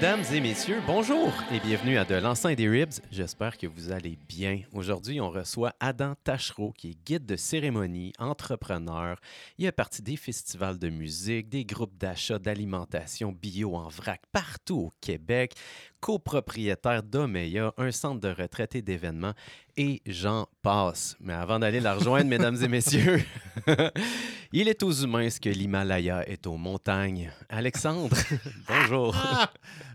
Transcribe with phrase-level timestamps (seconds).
[0.00, 3.00] Mesdames et messieurs, bonjour et bienvenue à De l'Enceinte des Ribs.
[3.10, 4.60] J'espère que vous allez bien.
[4.72, 9.20] Aujourd'hui, on reçoit Adam Tachereau, qui est guide de cérémonie, entrepreneur.
[9.58, 14.78] Il est parti des festivals de musique, des groupes d'achat d'alimentation bio en vrac partout
[14.82, 15.56] au Québec,
[16.00, 19.34] copropriétaire d'Omeya, un centre de retraite et d'événements,
[19.76, 21.16] et j'en passe.
[21.20, 23.22] Mais avant d'aller la rejoindre, mesdames et messieurs,
[24.52, 27.30] il est aux humains ce que l'Himalaya est aux montagnes.
[27.48, 28.16] Alexandre,
[28.68, 29.14] bonjour.
[29.16, 29.50] Ah,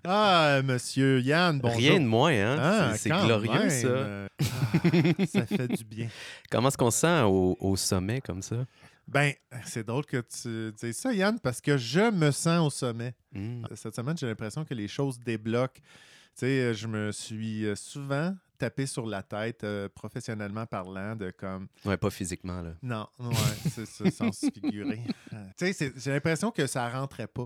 [0.05, 1.77] ah, monsieur Yann, bonjour.
[1.77, 2.57] Rien de moins, hein?
[2.59, 3.70] Ah, c'est glorieux, même.
[3.70, 4.27] ça.
[4.41, 6.07] Ah, ça fait du bien.
[6.51, 8.57] Comment est-ce qu'on se sent au, au sommet comme ça?
[9.07, 9.34] Ben,
[9.66, 13.13] c'est drôle que tu dises ça, Yann, parce que je me sens au sommet.
[13.34, 13.63] Hmm.
[13.76, 15.81] Cette semaine, j'ai l'impression que les choses débloquent.
[16.35, 21.31] Tu sais, je me suis euh, souvent tapé sur la tête, euh, professionnellement parlant, de
[21.31, 21.68] comme.
[21.85, 22.74] Ouais, pas physiquement, là.
[22.81, 25.01] Non, ouais, c'est ça, sans se figurer.
[25.34, 27.46] Euh, tu sais, j'ai l'impression que ça rentrait pas.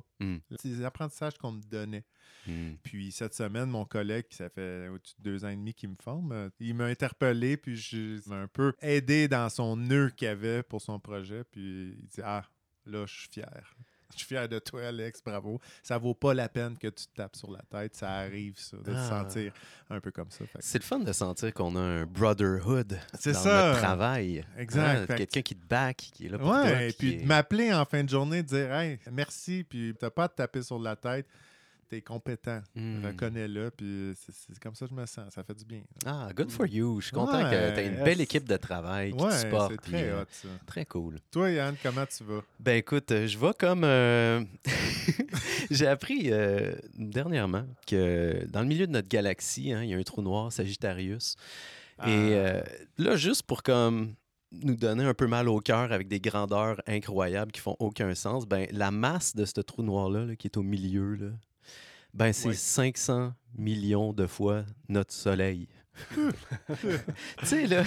[0.57, 2.05] C'est des apprentissages qu'on me donnait.
[2.47, 2.75] Hmm.
[2.83, 5.89] Puis cette semaine, mon collègue, qui ça fait au-dessus de deux ans et demi qu'il
[5.89, 10.27] me forme, euh, il m'a interpellé, puis je un peu aidé dans son nœud qu'il
[10.29, 11.43] avait pour son projet.
[11.51, 12.45] Puis il dit Ah,
[12.85, 13.75] là, je suis fier.
[14.13, 15.59] Je suis fier de toi, Alex, bravo.
[15.83, 17.93] Ça vaut pas la peine que tu te tapes sur la tête.
[17.93, 19.09] Ça arrive, ça, de se Ah.
[19.09, 19.51] sentir
[19.89, 20.45] un peu comme ça.
[20.45, 23.67] Que- C'est le fun de sentir qu'on a un brotherhood C'est dans ça.
[23.67, 24.45] notre travail.
[24.57, 25.01] Exact.
[25.01, 26.63] Hein, que- Quelqu'un qui te back, qui est là pour toi.
[26.63, 29.65] Ouais, et qui puis est- de m'appeler en fin de journée, de dire Hey, merci,
[29.67, 31.27] puis t'as pas à te taper sur la tête.
[31.89, 32.59] T'es compétent.
[32.75, 33.05] Hmm.
[33.05, 35.33] Reconnais-le, puis c'est- comme ça que je me sens.
[35.33, 35.81] Ça fait du bien.
[36.05, 36.99] Ah, good for you.
[36.99, 39.71] Je suis content Ouais, que tu aies une belle équipe de travail qui te supporte.
[39.71, 40.47] c'est très euh, hot, ça.
[40.65, 41.15] Très cool.
[41.31, 42.41] Toi, Yann, comment tu vas?
[42.59, 43.85] Ben écoute, euh, je vais comme...
[43.85, 44.43] euh,
[45.71, 49.97] J'ai appris euh, dernièrement que dans le milieu de notre galaxie, hein, il y a
[49.97, 51.35] un trou noir, Sagittarius.
[51.99, 52.09] Ah.
[52.09, 52.61] Et euh,
[52.97, 54.13] là, juste pour comme
[54.51, 58.45] nous donner un peu mal au cœur avec des grandeurs incroyables qui font aucun sens,
[58.45, 61.27] ben la masse de ce trou noir-là, là, qui est au milieu, là,
[62.13, 62.53] ben c'est Ouais.
[62.55, 65.67] 500 millions de fois notre Soleil.
[66.13, 67.83] tu sais, là...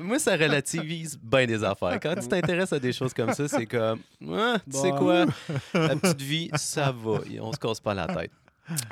[0.00, 1.98] Moi, ça relativise bien des affaires.
[2.00, 4.00] Quand tu t'intéresses à des choses comme ça, c'est comme,
[4.32, 4.98] Ah, tu sais Bon.
[4.98, 5.26] quoi,
[5.74, 7.20] la petite vie, ça va.
[7.40, 8.30] On se casse pas la tête.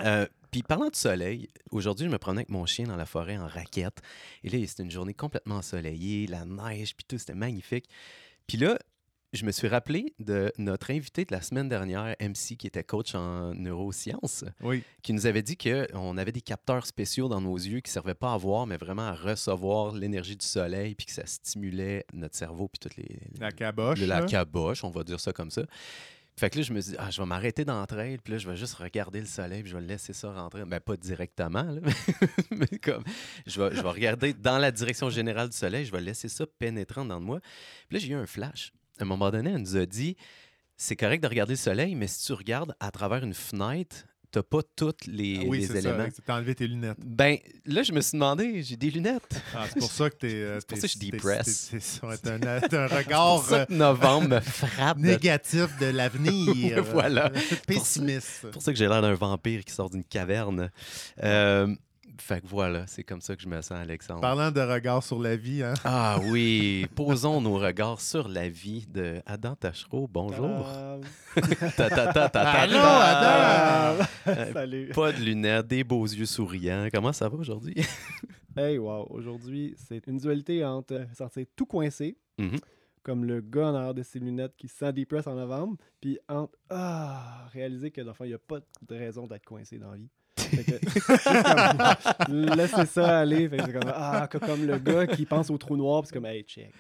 [0.04, 3.38] Euh, puis parlant du soleil, aujourd'hui, je me promenais avec mon chien dans la forêt
[3.38, 4.02] en raquette.
[4.44, 7.86] Et là, c'était une journée complètement ensoleillée, la neige, puis tout, c'était magnifique.
[8.46, 8.78] Puis là,
[9.32, 13.14] je me suis rappelé de notre invité de la semaine dernière, MC, qui était coach
[13.14, 14.82] en neurosciences, Oui.
[15.02, 18.14] qui nous avait dit qu'on avait des capteurs spéciaux dans nos yeux qui ne servaient
[18.14, 22.36] pas à voir, mais vraiment à recevoir l'énergie du soleil, puis que ça stimulait notre
[22.36, 23.18] cerveau, puis toutes les...
[23.40, 24.00] La caboche.
[24.00, 25.62] le- la caboche, on va dire ça comme ça.
[26.34, 28.56] Fait que là, je me dis, ah, je vais m'arrêter d'entrer, puis là, je vais
[28.56, 30.64] juste regarder le soleil, puis je vais laisser ça rentrer.
[30.64, 31.80] Ben, pas directement, là,
[32.50, 33.04] mais comme,
[33.46, 36.44] je vais, je vais regarder dans la direction générale du soleil, je vais laisser ça
[36.58, 37.40] pénétrant dans de moi.
[37.88, 38.72] Puis là, j'ai eu un flash.
[39.02, 40.16] À un moment donné, elle nous a dit,
[40.76, 43.96] c'est correct de regarder le soleil, mais si tu regardes à travers une fenêtre,
[44.30, 46.06] t'as pas tous les, Ah oui, les c'est éléments.
[46.06, 46.22] ça.
[46.24, 46.96] T'as enlevé tes lunettes.
[47.04, 47.36] Ben,
[47.66, 49.42] là, je me suis demandé, j'ai des lunettes.
[49.56, 50.32] Ah, c'est pour ça que t'es.
[50.32, 51.70] euh, C'est pour ça que je t'es- depress.
[51.72, 52.46] t'es- un,
[52.78, 54.98] un regard pour ça euh, que novembre me frappe.
[54.98, 56.82] négatif de l'avenir.
[56.92, 57.30] Voilà.
[57.66, 58.38] Pessimiste.
[58.42, 60.70] C'est pour ça que j'ai l'air d'un vampire qui sort d'une caverne.
[61.24, 61.74] Euh,
[62.22, 64.20] fait que voilà, c'est comme ça que je me sens, Alexandre.
[64.20, 65.74] Parlant de regard sur la vie, hein?
[65.84, 70.08] Ah oui, posons nos regards sur la vie de Adam Tachereau.
[70.08, 70.66] Bonjour.
[71.34, 71.40] Ta,
[71.90, 73.88] ta, ta, ta, ta, Allô, ta.
[73.90, 74.04] Adam!
[74.28, 74.88] Euh, Salut!
[74.94, 76.88] Pas de lunettes, des beaux yeux souriants.
[76.92, 77.74] Comment ça va aujourd'hui?
[78.54, 79.06] Hey, wow!
[79.08, 82.58] Aujourd'hui, c'est une dualité entre sentir tout coincé, Mhm.
[83.02, 86.18] comme le gars en arrière de ses lunettes qui se sent depress en novembre, puis
[86.28, 89.78] entre ah, réaliser que dans le fond, il n'y a pas de raison d'être coincé
[89.78, 90.10] dans la vie.
[90.56, 93.48] Fait que, comme, laisser ça aller.
[93.48, 96.12] Fait que c'est comme, ah, co- comme le gars qui pense au trou noir, c'est
[96.14, 96.72] comme, hey, check.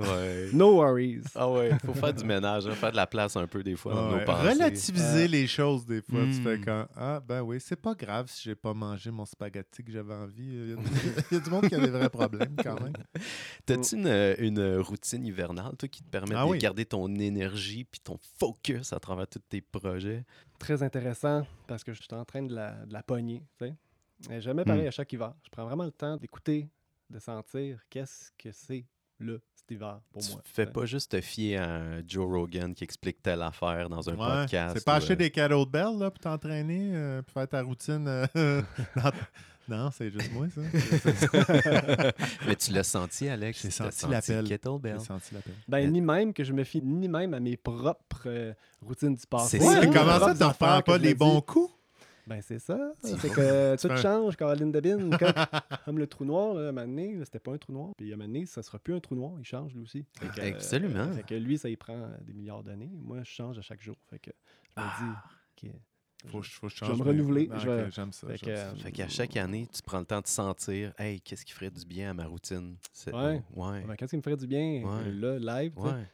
[0.00, 0.48] Ouais.
[0.52, 1.22] No worries.
[1.34, 3.94] Ah ouais, faut faire du ménage, hein, faire de la place un peu des fois
[3.94, 4.20] dans Ouais.
[4.20, 4.48] nos pensées.
[4.50, 6.22] Relativiser Euh, les choses, des fois.
[6.24, 6.64] Tu fais hmm.
[6.64, 6.86] quand.
[6.96, 10.42] Ah, ben oui, c'est pas grave si j'ai pas mangé mon spaghetti que j'avais envie.
[10.42, 10.76] Il y, a,
[11.30, 12.92] il y a du monde qui a des vrais problèmes quand même.
[13.66, 16.58] T'as-tu une, une routine hivernale, toi, qui te permet Ah de oui.
[16.58, 20.24] garder ton énergie puis ton focus à travers tous tes projets?
[20.58, 23.42] Très intéressant parce que je suis en train de la, de la pogner.
[23.58, 23.74] tu sais.
[24.30, 24.88] Et Jamais pareil Hmm.
[24.88, 25.32] à chaque hiver.
[25.44, 26.68] Je prends vraiment le temps d'écouter,
[27.08, 28.84] de sentir qu'est-ce que c'est
[29.18, 29.36] là,
[29.76, 30.40] pour tu moi.
[30.44, 34.18] fais pas juste te fier à Joe Rogan qui explique telle affaire dans un Ouais.
[34.42, 34.74] podcast.
[34.78, 38.04] C'est pas ou, acheter euh, des kettlebells là, pour t'entraîner, euh, pour faire ta routine.
[38.08, 38.26] euh,
[38.96, 39.12] dans-
[39.68, 40.60] Non, c'est juste moi, ça.
[42.46, 43.62] Mais tu l'as senti, Alex?
[43.62, 44.44] J'ai tu l'as senti l'appel.
[44.48, 44.98] Kettlebell.
[44.98, 45.54] J'ai senti l'appel.
[45.68, 48.52] Ben, ni même que je me fie ni même à mes propres euh,
[48.84, 49.58] routines du passé.
[49.60, 51.72] C'est Ouais, comment ça, reprends que pas les bons coups?
[52.26, 52.92] Ben, c'est ça.
[53.02, 55.10] C'est que tout change, Caroline Debine.
[55.18, 55.32] Comme,
[55.84, 57.90] comme le trou noir, là, à un moment donné, là, c'était pas un trou noir.
[57.96, 60.04] Puis à un moment donné, ça sera plus un trou noir, il change lui aussi.
[60.18, 61.12] Fait que, euh, Absolument.
[61.12, 62.90] fait que lui, ça y prend des milliards d'années.
[62.92, 63.96] Moi, je change à chaque jour.
[64.08, 64.30] Fait que
[64.76, 65.16] je me dis,
[65.68, 65.72] OK,
[66.26, 68.26] Faut, que je- faut vais me renouveler, Ah, je ok, vais- J'aime ça.
[68.26, 68.66] fait j'aime que, ça.
[68.68, 71.70] euh, Fait qu'à chaque année, tu prends le temps de sentir, hey, qu'est-ce qui ferait
[71.70, 72.76] du bien à ma routine?
[72.92, 73.42] C'est- Ouais.
[73.54, 73.82] Ouais.
[73.86, 74.82] ben, qu'est-ce qui me ferait du bien?
[74.84, 75.10] Ouais.
[75.12, 75.72] là, live?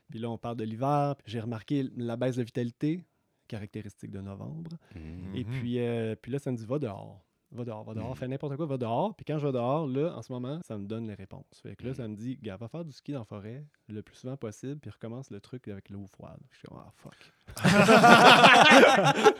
[0.08, 1.16] Puis là, on parle de l'hiver.
[1.26, 3.04] J'ai remarqué la baisse de vitalité,
[3.46, 4.78] caractéristique de novembre.
[4.94, 5.34] Mhm.
[5.34, 7.25] Et puis, euh, puis là, ça va dehors.
[7.52, 8.16] Va dehors, va dehors, Mhm.
[8.16, 9.14] fais n'importe quoi, va dehors.
[9.14, 11.44] Puis quand je vais dehors, là, en ce moment, ça me donne les réponses.
[11.62, 14.02] Fait que là, ça me dit, gars, va faire du ski dans la forêt le
[14.02, 16.38] plus souvent possible, puis recommence le truc avec l'eau froide.
[16.50, 17.14] Je suis comme, ah, fuck.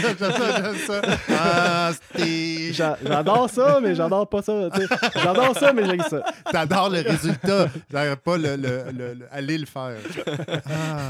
[0.00, 1.00] j'aime ça, j'aime ça.
[1.30, 1.92] Ah,
[3.02, 4.68] J'adore ça, mais j'adore pas ça.
[5.22, 6.22] J'adore ça, mais j'ai ça.
[6.50, 7.68] T'adores le résultat.
[7.90, 9.96] J'arrive pas le, le, le- le- aller le faire.
[10.68, 11.08] Ah,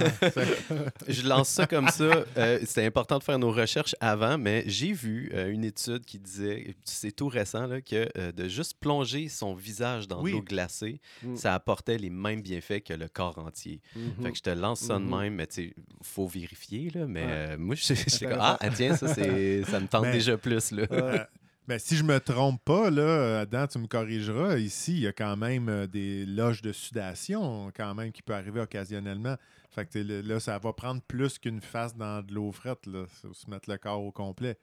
[1.09, 2.05] Je lance ça comme ça.
[2.37, 6.19] Euh, C'était important de faire nos recherches avant, mais j'ai vu euh, une étude qui
[6.19, 10.33] disait, c'est tout récent, là, que euh, de juste plonger son visage dans Oui.
[10.33, 11.37] l'eau glacée, Mm.
[11.37, 13.81] ça apportait les mêmes bienfaits que le corps entier.
[13.97, 14.23] Mhm.
[14.25, 15.19] Fait que je te lance ça de Mhm.
[15.21, 17.07] même, mais tu sais, faut vérifier, là.
[17.07, 17.33] Mais Ouais.
[17.33, 17.83] euh, moi, je
[18.19, 20.87] suis comme, ah, tiens, ça, c'est, ça me tente Mais- déjà plus, là.
[20.91, 21.21] Ouais.
[21.69, 24.57] Ben, si je me trompe pas, là, Adam, tu me corrigeras.
[24.59, 28.61] Ici, il y a quand même des loges de sudation, quand même, qui peut arriver
[28.61, 29.37] occasionnellement.
[29.71, 33.05] Fait que là, ça va prendre plus qu'une face dans de l'eau frette, là.
[33.33, 34.59] Se mettre le corps au complet.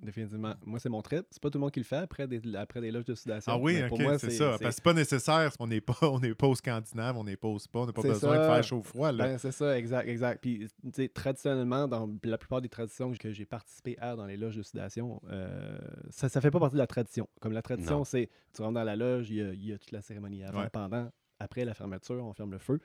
[0.00, 0.54] Définitivement.
[0.64, 1.26] Moi, c'est mon trip.
[1.30, 3.50] C'est pas tout le monde qui le fait après des, après des loges de sudation.
[3.52, 4.50] Ah oui, Mais moi, c'est ça.
[4.50, 5.52] Parce que c'est pas nécessaire.
[5.58, 7.92] On n'est pas, on n'est pas au Scandinave, on n'est pas au spa, on n'a
[7.92, 8.54] pas besoin de ça.
[8.54, 9.24] faire chaud-froid, là.
[9.26, 10.40] Ben, c'est ça, exact, exact.
[10.40, 14.36] Puis, tu sais, traditionnellement, dans la plupart des traditions que j'ai participé à dans les
[14.36, 15.78] loges de sudation, euh,
[16.10, 17.28] ça ne fait pas partie de la tradition.
[17.40, 19.78] Comme la tradition, c'est tu rentres dans la loge, il y a, il y a
[19.78, 20.70] toute la cérémonie avant, Ouais.
[20.72, 21.10] pendant,
[21.40, 22.80] après la fermeture, on ferme le feu.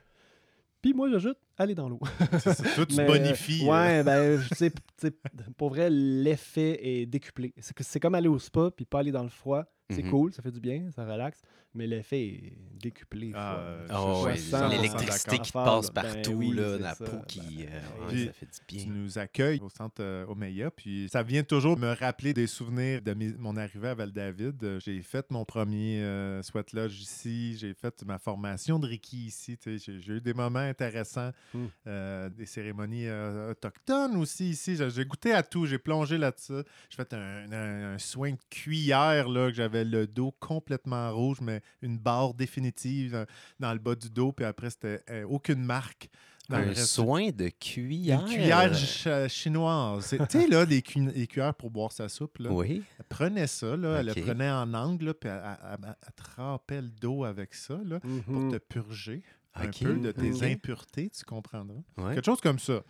[0.82, 2.00] Puis moi, j'ajoute aller dans l'eau.
[2.74, 3.62] Toi, tu Mais, bonifies.
[3.62, 4.70] euh, euh, ouais, ben, tu sais,
[5.00, 5.10] tu
[5.56, 7.52] pour vrai, l'effet est décuplé.
[7.58, 9.64] C'est que c'est comme aller au spa puis pas aller dans le froid.
[9.90, 10.10] C'est Mhm.
[10.10, 11.42] cool, ça fait du bien, ça relaxe,
[11.74, 13.32] mais l'effet est décuplé.
[13.34, 17.04] Ah, euh, ouais, 100% l'électricité qui passe Ben partout, oui, là, la ça.
[17.04, 17.40] peau qui.
[17.40, 18.94] Ben, euh, puis, ouais, ça fait du Tu bien.
[18.94, 23.12] nous accueilles au centre euh, Omeya, puis ça vient toujours me rappeler des souvenirs de
[23.12, 24.64] mes- mon arrivée à Val-David.
[24.64, 29.26] Euh, J'ai fait mon premier euh, sweat lodge ici, j'ai fait ma formation de Reiki
[29.26, 29.58] ici.
[29.58, 31.66] tu j'ai eu des moments intéressants, Hmm.
[31.86, 34.76] euh, des cérémonies euh, autochtones aussi ici.
[34.76, 36.62] J'ai goûté à tout, j'ai plongé là-dessus.
[36.90, 41.40] J'ai fait un, un- un soin de cuillère, là, que j'avais le dos complètement rouge,
[41.40, 43.26] mais une barre définitive dans,
[43.60, 46.08] dans le bas du dos, puis après, c'était euh, aucune marque.
[46.48, 48.20] dans Un soin de cuillère?
[48.20, 50.08] Une cuillère ch- chinoise.
[50.28, 52.50] Tu sais, là, cu- les cuillères pour boire sa soupe, là.
[52.52, 52.82] Oui.
[52.98, 56.12] Elle prenait ça, là, elle le prenait en angle, là, puis elle, elle- elle- elle
[56.14, 58.52] trempait le dos avec ça, là, pour Mhm.
[58.52, 59.22] te purger
[59.54, 61.82] un peu de tes impuretés, tu comprendras.
[61.96, 62.14] Ouais.
[62.14, 62.82] Quelque chose comme ça.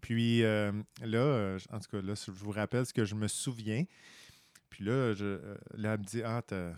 [0.00, 0.72] Puis euh,
[1.02, 3.84] là, euh, en tout cas, là, je vous rappelle ce que je me souviens.
[4.70, 6.72] Puis là, je, euh, là elle me dit Ah, t'as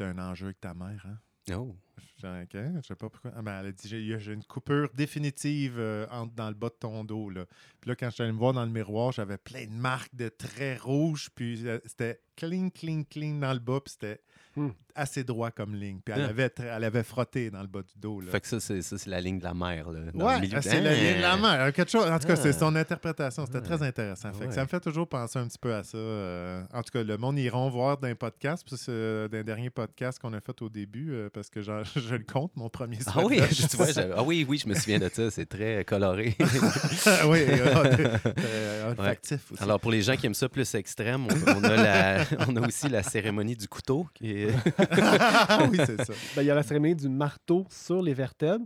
[0.00, 1.18] as un enjeu avec ta mère, hein?
[1.54, 1.76] Oh.
[2.18, 3.32] Dit, OK, je sais pas pourquoi.
[3.36, 7.04] Ah, ben, elle a dit J'ai une coupure définitive euh, dans le bas de ton
[7.04, 7.30] dos.
[7.30, 7.44] Là.
[7.86, 10.12] Puis là, quand je suis allé me voir dans le miroir, j'avais plein de marques
[10.12, 11.28] de traits rouges.
[11.36, 13.78] Puis euh, c'était clean, clean, clean dans le bas.
[13.84, 14.20] Puis c'était
[14.56, 14.70] Hmm.
[14.94, 16.00] assez droit comme ligne.
[16.02, 16.28] Puis elle, Ah.
[16.30, 18.22] avait, elle avait frotté dans le bas du dos.
[18.22, 18.30] Là.
[18.32, 20.00] Fait que ça, c'est ça, c'est la ligne de la mer, là.
[20.14, 20.58] dans Ouais, milieu.
[20.62, 21.36] c'est la ligne de la Ah!
[21.36, 21.72] mer.
[21.74, 22.42] Quelque chose, en tout cas, Ah.
[22.42, 23.44] c'est son interprétation.
[23.44, 24.32] C'était très intéressant.
[24.32, 25.98] Fait que ça me fait toujours penser un petit peu à ça.
[25.98, 28.64] euh, en tout cas, le monde iront voir d'un podcast.
[28.66, 31.60] Puis c'est d'un dernier podcast qu'on a fait au début euh, parce que
[31.94, 33.38] je le compte, mon premier Ah oui,
[33.70, 35.30] tu vois, je- ah oui, oui, je me souviens de ça.
[35.30, 36.34] C'est très coloré.
[37.28, 37.40] oui,
[37.84, 39.62] euh, aussi.
[39.62, 42.66] Alors, pour les gens qui aiment ça plus extrême, on, on a, la, on a
[42.66, 44.06] aussi la cérémonie du couteau.
[44.14, 44.46] Qui est...
[45.70, 46.12] Oui, c'est ça.
[46.34, 48.64] Ben, il y a la cérémonie du marteau sur les vertèbres.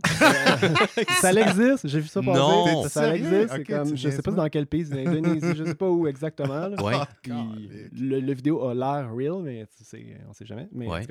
[1.21, 2.39] Ça existe, j'ai vu ça passer.
[2.39, 2.87] Non.
[2.87, 3.65] Ça, existe.
[3.67, 5.89] comme, tu je sais niaises pas dans quel pays, c'est en Indonésie, je sais pas
[5.89, 6.67] où exactement.
[6.67, 6.81] là.
[6.83, 6.95] Ouais.
[7.21, 7.71] Puis calique.
[7.99, 10.67] le, le vidéo a l'air real, mais tu sais, on sait jamais.
[10.71, 11.05] Mais Ouais.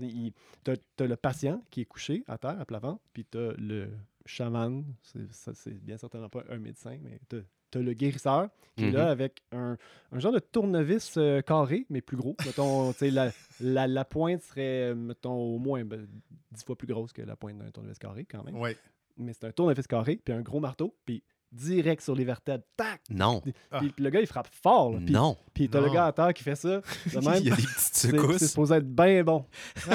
[0.00, 0.32] il-
[0.64, 3.88] t'as, t'as le patient qui est couché à terre, à plat ventre, puis t'as le
[4.28, 7.38] chaman, c'est, bien certainement pas un médecin, mais t'as,
[7.70, 8.94] t'as le guérisseur qui est Mhm.
[8.94, 9.76] là avec un,
[10.12, 12.36] un genre de tournevis euh, carré, mais plus gros.
[12.46, 16.06] Mettons, tu la, la, la pointe serait, mettons, au moins ben,
[16.52, 18.56] dix fois plus grosse que la pointe d'un tournevis carré, quand même.
[18.56, 18.70] Oui.
[19.16, 22.62] Mais c'est un tournevis carré, puis un gros marteau, puis direct sur les vertèbres.
[22.76, 23.00] Tac!
[23.10, 23.78] Non, Ah.
[23.78, 24.92] Puis le gars, il frappe fort.
[24.92, 25.36] là, puis- non.
[25.54, 26.80] puis t'as le gars à terre qui fait ça.
[27.14, 28.46] De même, Il y a des petites c'est c'est secousses.
[28.48, 29.44] supposé être bien bon.
[29.88, 29.94] Ouais,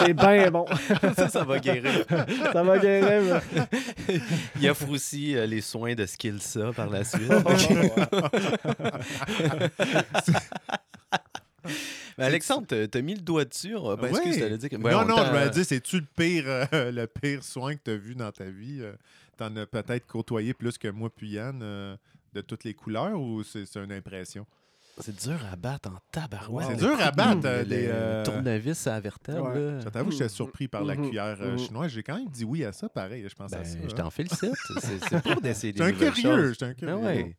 [0.00, 0.66] c'est bien bon.
[1.16, 2.04] ça, ça va guérir.
[2.52, 3.40] ça va guérir.
[4.08, 4.20] mais-
[4.60, 7.30] Il offre aussi euh, les soins de Skillsa par la suite.
[12.18, 13.76] Mais Alexandre, t'as- t'as mis le doigt dessus.
[13.76, 14.40] on- Ben, excuse, Ouais.
[14.40, 17.06] t'allais dire que- ouais, non, on non, je me dis, c'est-tu le pire, euh, le
[17.06, 18.78] pire soin que tu as vu dans ta vie?
[18.80, 18.92] Euh,
[19.40, 21.60] T'en as peut-être côtoyé plus que moi puis Yann.
[21.62, 21.96] euh,
[22.34, 24.46] de toutes les couleurs ou c'est une impression?
[24.98, 26.66] C'est dur à battre en tabarouette.
[26.68, 29.48] C'est dur à battre, euh, le des, euh, tournevis à vertèbre.
[29.48, 29.80] Ouais.
[29.82, 31.06] Je t'avoue, j'étais surpris par la Mhm.
[31.08, 31.58] cuillère euh, Mhm.
[31.58, 31.90] chinoise.
[31.90, 33.26] J'ai quand même dit oui à ça, pareil.
[33.26, 33.78] Je pense Ben, à ça.
[33.82, 33.94] je hein.
[33.96, 34.52] t'en félicite.
[34.80, 36.36] C'est c'est pour d'essayer des J'étais un nouvelles curieux.
[36.36, 36.50] choses.
[36.52, 36.94] J'étais un Ah curieux.
[36.96, 37.36] ouais.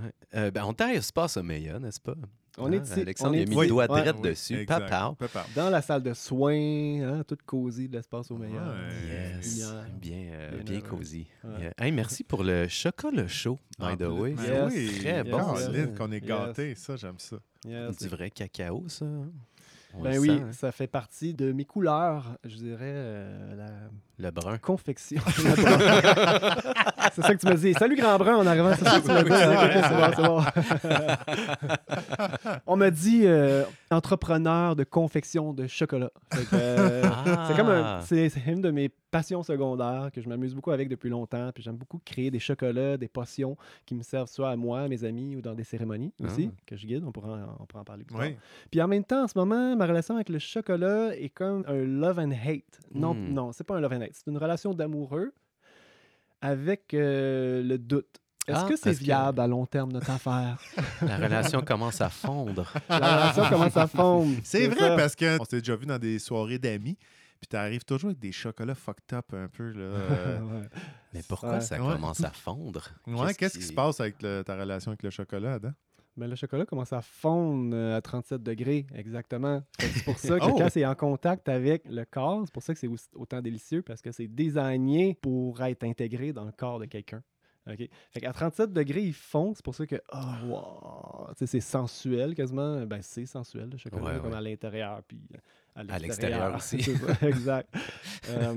[0.00, 0.12] Ouais.
[0.36, 2.14] Euh, ben, on taille Spa Sommeilla, n'est-ce pas?
[2.60, 3.00] On Hein, est ici.
[3.00, 4.02] Alexandre on il a mis le doigt Ouais.
[4.02, 4.64] direct dessus.
[4.66, 5.14] Papa.
[5.54, 6.52] Dans la salle de soins,
[7.02, 8.66] hein, toute cosy de l'espace au meilleur.
[8.68, 9.34] Ouais.
[9.36, 9.64] Yes.
[10.00, 11.26] Bien, euh, Bien bien cosy.
[11.44, 11.50] Ouais.
[11.60, 11.72] Yeah.
[11.78, 14.34] Hey, merci pour le chocolat chaud, by Ah, the way.
[14.34, 14.72] ben Yes.
[14.74, 15.54] oui, Très bon,
[15.96, 16.26] qu'on est Yes.
[16.28, 16.74] gâtés.
[16.74, 17.36] Ça, j'aime ça.
[17.64, 19.04] Du vrai cacao, ça.
[19.04, 19.30] hein?
[19.94, 20.52] On Ben oui, sent, hein?
[20.52, 23.70] ça fait partie de mes couleurs, je dirais, euh, la
[24.20, 24.58] Le brun.
[24.58, 25.20] confection.
[27.12, 27.72] c'est ça que tu me dis.
[27.74, 29.30] Salut Grand Brun en arrivant, c'est ça que tu me dis.
[29.30, 30.38] Ok, ok, c'est bon, c'est bon.
[32.66, 36.10] On m'a dit euh, entrepreneur de confection de chocolat.
[36.32, 37.02] Fait que, euh,
[37.46, 38.00] C'est comme un- Ah!
[38.04, 41.50] c'est c'est une de mes passions secondaires que je m'amuse beaucoup avec depuis longtemps.
[41.54, 43.56] Puis j'aime beaucoup créer des chocolats, des potions
[43.86, 46.56] qui me servent soit à moi, à mes amis ou dans des cérémonies aussi Ah.
[46.66, 47.04] que je guide.
[47.06, 48.24] On pourra en, on pourra en parler plus tard.
[48.26, 48.36] Oui.
[48.70, 51.84] Puis en même temps, en ce moment, ma relation avec le chocolat est comme un
[51.84, 52.80] love and hate.
[52.94, 53.32] Non, Hmm.
[53.32, 54.07] non, c'est pas un love and hate.
[54.12, 55.32] C'est une relation d'amoureux
[56.40, 58.20] avec euh, le doute.
[58.46, 60.58] Est-ce Ah, que c'est viable à long terme notre affaire?
[61.02, 62.72] La relation commence à fondre.
[62.88, 62.96] La
[63.30, 64.36] relation commence à fondre.
[64.44, 64.96] C'est vrai ça.
[64.96, 66.96] parce qu'on s'est déjà vu dans des soirées d'amis.
[67.40, 69.70] Puis t'arrives toujours avec des chocolats fucked up un peu.
[69.72, 69.80] Là.
[69.82, 70.38] euh.
[70.60, 70.68] Ouais.
[71.12, 71.92] Mais pourquoi ça Ouais.
[71.94, 72.88] commence à fondre?
[73.06, 75.70] Ouais, qu'est-ce qui se passe avec le- ta relation avec le chocolat, Adam?
[76.18, 79.62] Mais le chocolat commence à fondre euh, à 37 degrés, exactement.
[79.78, 80.56] C'est pour ça que Oh!
[80.58, 84.02] quand c'est en contact avec le corps, c'est pour ça que c'est autant délicieux, parce
[84.02, 87.22] que c'est désigné pour être intégré dans le corps de quelqu'un.
[87.70, 87.88] OK?
[88.10, 89.52] Fait qu'à 37 degrés, il fond.
[89.54, 91.28] C'est pour ça que, oh, wow!
[91.36, 92.84] C'est sensuel quasiment.
[92.86, 95.20] Ben, c'est sensuel, le chocolat, Ouais, à l'intérieur, puis
[95.76, 96.54] à l'extérieur.
[96.56, 96.82] aussi.
[96.82, 96.92] Ça,
[97.28, 97.72] exact.
[98.30, 98.56] Euh,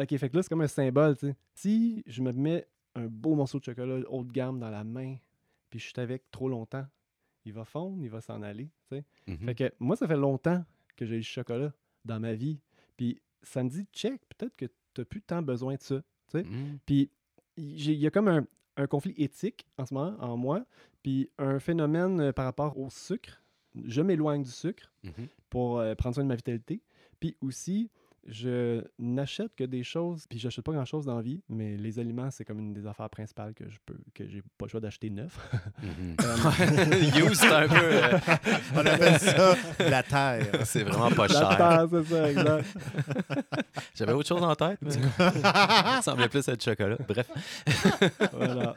[0.00, 1.36] OK, fait que là, c'est comme un symbole, tu sais.
[1.54, 5.16] Si je me mets un beau morceau de chocolat haut de gamme dans la main,
[5.72, 6.86] puis je suis avec trop longtemps,
[7.46, 8.68] il va fondre, il va s'en aller.
[9.26, 9.38] Mhm.
[9.46, 10.62] Fait que moi, ça fait longtemps
[10.96, 11.72] que j'ai eu le chocolat
[12.04, 12.60] dans ma vie.
[12.98, 16.02] Puis ça me dit, check, peut-être que tu n'as plus tant besoin de ça.
[16.34, 16.76] Mm.
[16.84, 17.10] Puis
[17.56, 20.64] il y a comme un, un conflit éthique en ce moment en moi,
[21.02, 23.42] puis un phénomène euh, par rapport au sucre.
[23.74, 25.28] Je m'éloigne du sucre Mhm.
[25.48, 26.82] pour euh, prendre soin de ma vitalité.
[27.18, 27.90] Puis aussi,
[28.28, 32.30] je n'achète que des choses, puis j'achète pas grand-chose dans la vie, mais les aliments,
[32.30, 35.10] c'est comme une des affaires principales que je peux, que j'ai pas le choix d'acheter
[35.10, 35.38] neuf.
[36.22, 37.74] Euh, You, c'est un peu.
[37.76, 38.18] euh,
[38.74, 40.46] On appelle ça la terre.
[40.64, 41.56] c'est vraiment pas La cher.
[41.56, 42.76] terre, c'est ça, exact.
[43.94, 46.96] J'avais autre chose en tête, mais ça semblait plus être chocolat.
[47.08, 47.30] Bref.
[48.32, 48.74] Voilà.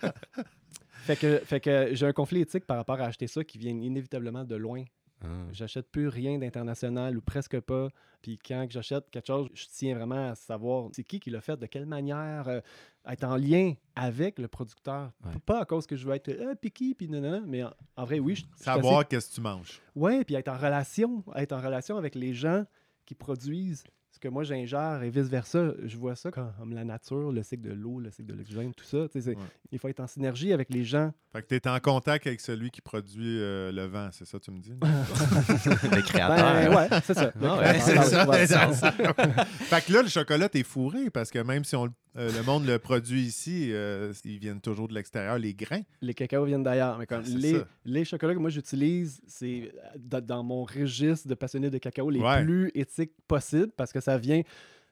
[1.04, 3.72] Fait que, fait que j'ai un conflit éthique par rapport à acheter ça qui vient
[3.72, 4.84] inévitablement de loin.
[5.24, 5.28] Ah.
[5.52, 7.90] J'achète plus rien d'international ou presque pas.
[8.22, 11.42] Puis quand que j'achète quelque chose, je tiens vraiment à savoir c'est qui qui l'a
[11.42, 12.60] fait, de quelle manière, euh,
[13.08, 15.12] être en lien avec le producteur.
[15.24, 15.32] Ouais.
[15.46, 18.04] Pas à cause que je veux être euh, picky, puis non, non, mais en, en
[18.06, 18.36] vrai, oui.
[18.36, 19.82] je- je suis assez- Savoir qu'est-ce que tu manges.
[19.96, 22.66] Ouais, puis être en relation, être en relation avec les gens
[23.06, 23.84] qui produisent
[24.26, 25.74] que moi j'ingère et vice-versa.
[25.84, 28.84] Je vois ça comme la nature, le cycle de l'eau, le cycle de l'oxygène, tout
[28.84, 29.08] ça.
[29.12, 29.44] Tu sais, c'est- Ouais.
[29.72, 31.12] Il faut être en synergie avec les gens.
[31.34, 34.40] Fait que tu es en contact avec celui qui produit euh, le vent, c'est ça
[34.40, 34.74] que tu me dis?
[34.82, 36.54] Le créateur.
[36.54, 37.32] Ben, ouais, c'est ça.
[37.40, 38.94] Le Ah ouais, c'est ouais, ça.
[39.00, 39.44] ouais.
[39.46, 42.44] fait que là, le chocolat, t'es fourré parce que même si on, le- euh, le
[42.44, 45.82] monde le produit ici, euh, ils viennent toujours de l'extérieur, les grains.
[46.02, 46.98] Les cacao viennent d'ailleurs.
[46.98, 47.68] Mais comme Ah, les, ça.
[47.84, 52.22] les chocolats que moi j'utilise, c'est dans- dans mon registre de passionné de cacao les
[52.22, 52.44] Ouais.
[52.44, 54.42] plus éthiques possibles parce que ça vient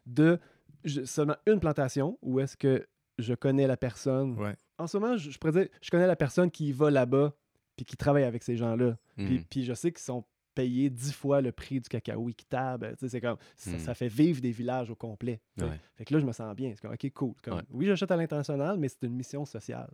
[0.05, 0.39] de
[0.83, 2.85] je- seulement une plantation où est-ce que
[3.19, 4.37] je connais la personne.
[4.39, 4.55] Ouais.
[4.77, 7.33] En ce moment, je, je pourrais dire, je connais la personne qui va là-bas
[7.75, 8.97] puis qui travaille avec ces gens-là.
[9.15, 9.43] Puis, Mhm.
[9.45, 10.25] puis je sais qu'ils sont
[10.55, 12.91] payés dix fois le prix du cacao équitable.
[12.91, 13.79] Tu sais, C'est comme ça, Mhm.
[13.79, 15.41] ça fait vivre des villages au complet.
[15.59, 15.79] Ouais.
[15.95, 16.71] Fait que là, je me sens bien.
[16.75, 17.33] C'est comme, OK, cool.
[17.41, 17.63] Comme, Ouais.
[17.71, 19.89] Oui, j'achète à l'international, mais c'est une mission sociale.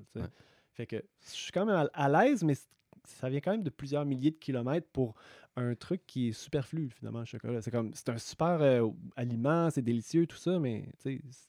[0.74, 2.56] Fait que je suis quand même à, l'aise, mais
[3.16, 5.16] ça vient quand même de plusieurs milliers de kilomètres pour
[5.56, 7.62] un truc qui est superflu, finalement, le chocolat.
[7.62, 10.86] C'est comme, c'est un super euh, aliment, c'est délicieux, tout ça, mais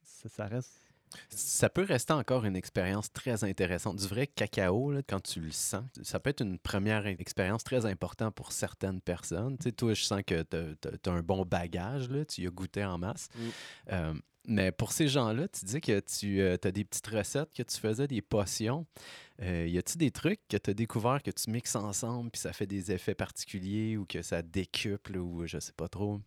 [0.03, 0.81] ça, ça reste.
[1.29, 3.97] Ça peut rester encore une expérience très intéressante.
[3.97, 7.87] Du vrai cacao, là, quand tu le sens, ça peut être une première expérience très
[7.87, 9.57] importante pour certaines personnes.
[9.59, 12.51] Tu sais, toi, je sens que tu as, un bon bagage, là, tu y as
[12.51, 13.29] goûté en masse.
[13.35, 13.41] Mm.
[13.93, 14.15] Euh,
[14.47, 18.07] mais pour ces gens-là, tu dis que tu as des petites recettes, que tu faisais
[18.07, 18.87] des potions.
[19.43, 22.53] Euh, y a-t-il des trucs que tu as découvert que tu mixes ensemble puis ça
[22.53, 26.21] fait des effets particuliers ou que ça décuple ou je sais pas trop?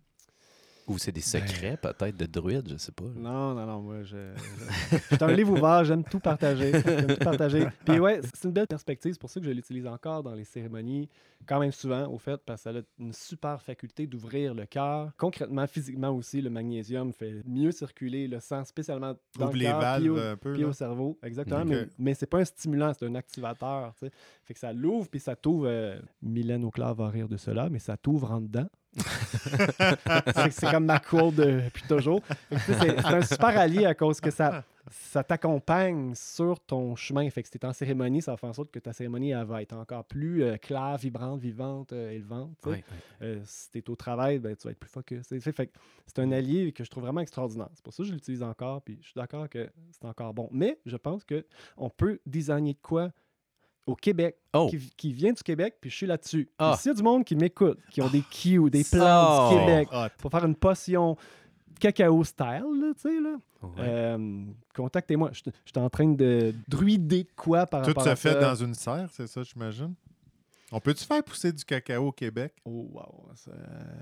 [0.88, 3.06] Ou c'est des secrets, peut-être, de druides, je sais pas.
[3.16, 6.72] Non, non, non, moi, je, je, je suis un livre ouvert, j'aime tout partager.
[6.74, 7.68] J'aime tout partager.
[7.86, 10.44] Puis ouais, c'est une belle perspective, c'est pour ça que je l'utilise encore dans les
[10.44, 11.08] cérémonies,
[11.46, 15.12] quand même souvent, au fait, parce que ça a une super faculté d'ouvrir le cœur.
[15.18, 19.66] Concrètement, physiquement aussi, le magnésium fait mieux circuler le sang, spécialement dans Ouvre le les
[19.66, 20.52] cœur, puis valves au, un peu.
[20.54, 20.68] puis là.
[20.68, 21.18] au cerveau.
[21.24, 24.12] Exactement, mais, mais c'est pas un stimulant, c'est un activateur, tu sais.
[24.44, 25.66] Fait que ça l'ouvre, puis ça t'ouvre...
[25.68, 28.68] euh, Mylène Auclair va rire de cela, mais ça t'ouvre en dedans.
[30.52, 32.22] c'est comme ma quote depuis toujours.
[32.50, 37.30] Tu C'est un super allié à cause que ça, ça t'accompagne sur ton chemin.
[37.30, 39.46] Fait que si t'es en cérémonie, ça va faire en sorte que ta cérémonie elle
[39.46, 42.52] va être encore plus euh, claire, vibrante, vivante, euh, élevante.
[42.62, 42.70] tu.
[43.22, 45.28] Euh, si t'es au travail, ben, tu vas être plus focus.
[45.28, 47.70] Tu c'est un allié que je trouve vraiment extraordinaire.
[47.74, 50.50] C'est pour ça que je l'utilise encore, puis je suis d'accord que c'est encore bon.
[50.52, 51.46] Mais je pense que
[51.78, 53.12] on peut designer de quoi
[53.86, 54.68] au Québec, Oh.
[54.70, 56.48] qui, qui vient du Québec, puis je suis là-dessus.
[56.60, 56.75] Ah.
[56.80, 58.98] S'il y a du monde qui m'écoute, qui ont des cues, des Ça.
[58.98, 60.08] plans du Québec, Hot.
[60.20, 61.18] pour faire une potion
[61.80, 63.70] cacao style, là, tu sais, là, Ouais.
[63.80, 65.32] euh, contactez-moi.
[65.34, 68.40] Je suis en train de druider de quoi par Tout rapport se à fait ça?
[68.40, 69.94] dans une serre, c'est ça, j'imagine?
[70.72, 72.54] On peut-tu faire pousser du cacao au Québec?
[72.66, 73.52] Oh, wow, ça-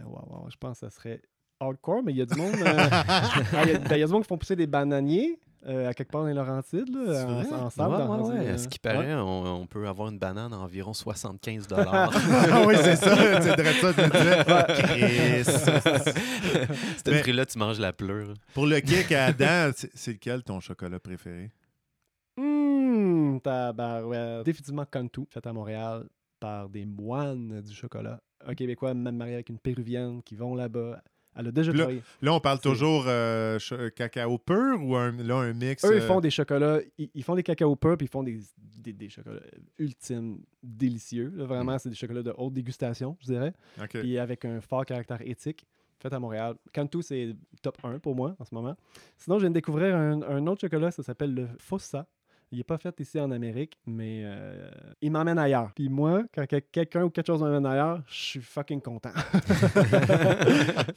[0.05, 1.21] wow, wow, Je pense que ça serait
[1.59, 2.55] hardcore, mais il y a du monde.
[2.55, 3.33] euh, ah,
[3.65, 5.89] Il y, a- ben, il y a du monde qui font pousser des bananiers euh,
[5.89, 7.47] à quelque part dans les Laurentides, là, C'est en, vrai?
[7.53, 8.49] en Ouais, dans- ouais, ouais.
[8.49, 12.11] À ce qui euh, paraît, on, on peut avoir une banane à environ 75 dollars.
[12.51, 14.63] Ah oui, c'est ça, c'est vrai ça.
[14.73, 15.43] Chris.
[15.45, 18.33] Ce Mais- prix-là, tu manges la pleure.
[18.53, 21.51] Pour le kick à Adam, c'est c'est lequel ton chocolat préféré?
[22.37, 24.45] Hum, tabarouette.
[24.45, 26.05] Définitivement Cantu, fait à Montréal
[26.39, 28.19] par des moines du chocolat.
[28.45, 31.01] Un Québécois, même marié avec une Péruvienne, qui vont là-bas.
[31.35, 32.01] Elle a déjà Là, travaillé.
[32.21, 35.83] Là, on parle toujours euh, cho- cacao pur ou un, là, un mix?
[35.85, 38.23] Eux, ils euh, font des chocolats, ils, ils font des cacao purs, puis ils font
[38.23, 38.39] des,
[38.77, 39.39] des, des chocolats
[39.79, 41.31] ultimes, délicieux.
[41.35, 41.45] là.
[41.45, 43.53] vraiment, c'est des chocolats de haute dégustation, je dirais.
[43.81, 43.99] OK.
[43.99, 45.65] Puis avec un fort caractère éthique,
[45.99, 46.55] fait à Montréal.
[46.73, 48.75] Cantu, c'est top 1 pour moi en ce moment.
[49.17, 52.07] Sinon, je viens de découvrir un, un autre chocolat, ça s'appelle le Fossa.
[52.53, 54.69] Il n'est pas fait ici en Amérique, mais euh,
[55.01, 55.71] il m'emmène ailleurs.
[55.73, 59.11] Puis moi, quand que- quelqu'un ou quelque chose m'emmène ailleurs, je suis fucking content.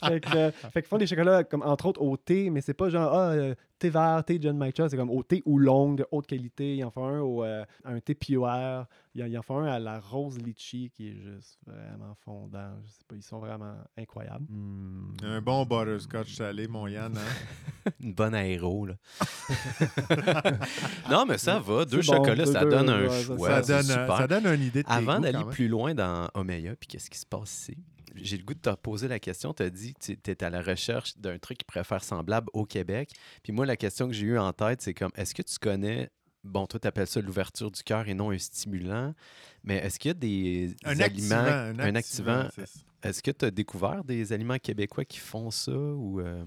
[0.08, 0.50] fait, que, euh,
[0.84, 3.90] font des chocolats comme entre autres au thé, mais c'est pas genre ah, euh, thé
[3.90, 6.76] vert, thé John Matcha, c'est comme au thé ou longue de haute qualité.
[6.76, 8.48] Il en font un au euh, un thé pure.
[9.14, 12.70] Il en, il en font un à la rose litchi qui est juste vraiment fondant.
[12.86, 14.46] Je sais pas, ils sont vraiment incroyables.
[14.48, 17.14] Hmm, un bon butterscotch salé, mon Yann.
[17.16, 17.90] hein?
[18.00, 18.94] Une bonne aéro, là.
[21.10, 21.84] non, mais ça va.
[21.84, 23.62] Deux bon, chocolats, deux- ça deux, donne un ouais, choix.
[23.62, 24.16] ça, donne, super.
[24.16, 27.26] ça donne une idée de Avant d'aller plus loin dans Omeya, puis qu'est-ce qui se
[27.26, 27.76] passe ici?
[28.14, 29.52] J'ai le goût de te poser la question.
[29.54, 32.48] Tu as dit que tu étais à la recherche d'un truc qui pourrait faire semblable
[32.52, 33.10] au Québec.
[33.42, 36.10] Puis moi, la question que j'ai eue en tête, c'est comme est-ce que tu connais,
[36.44, 39.14] bon, toi, tu appelles ça l'ouverture du cœur et non un stimulant,
[39.62, 41.82] mais est-ce qu'il y a des Un aliments, activant.
[41.82, 42.62] un activant, ça.
[43.08, 46.44] est-ce que tu as découvert des aliments québécois qui font ça ou euh,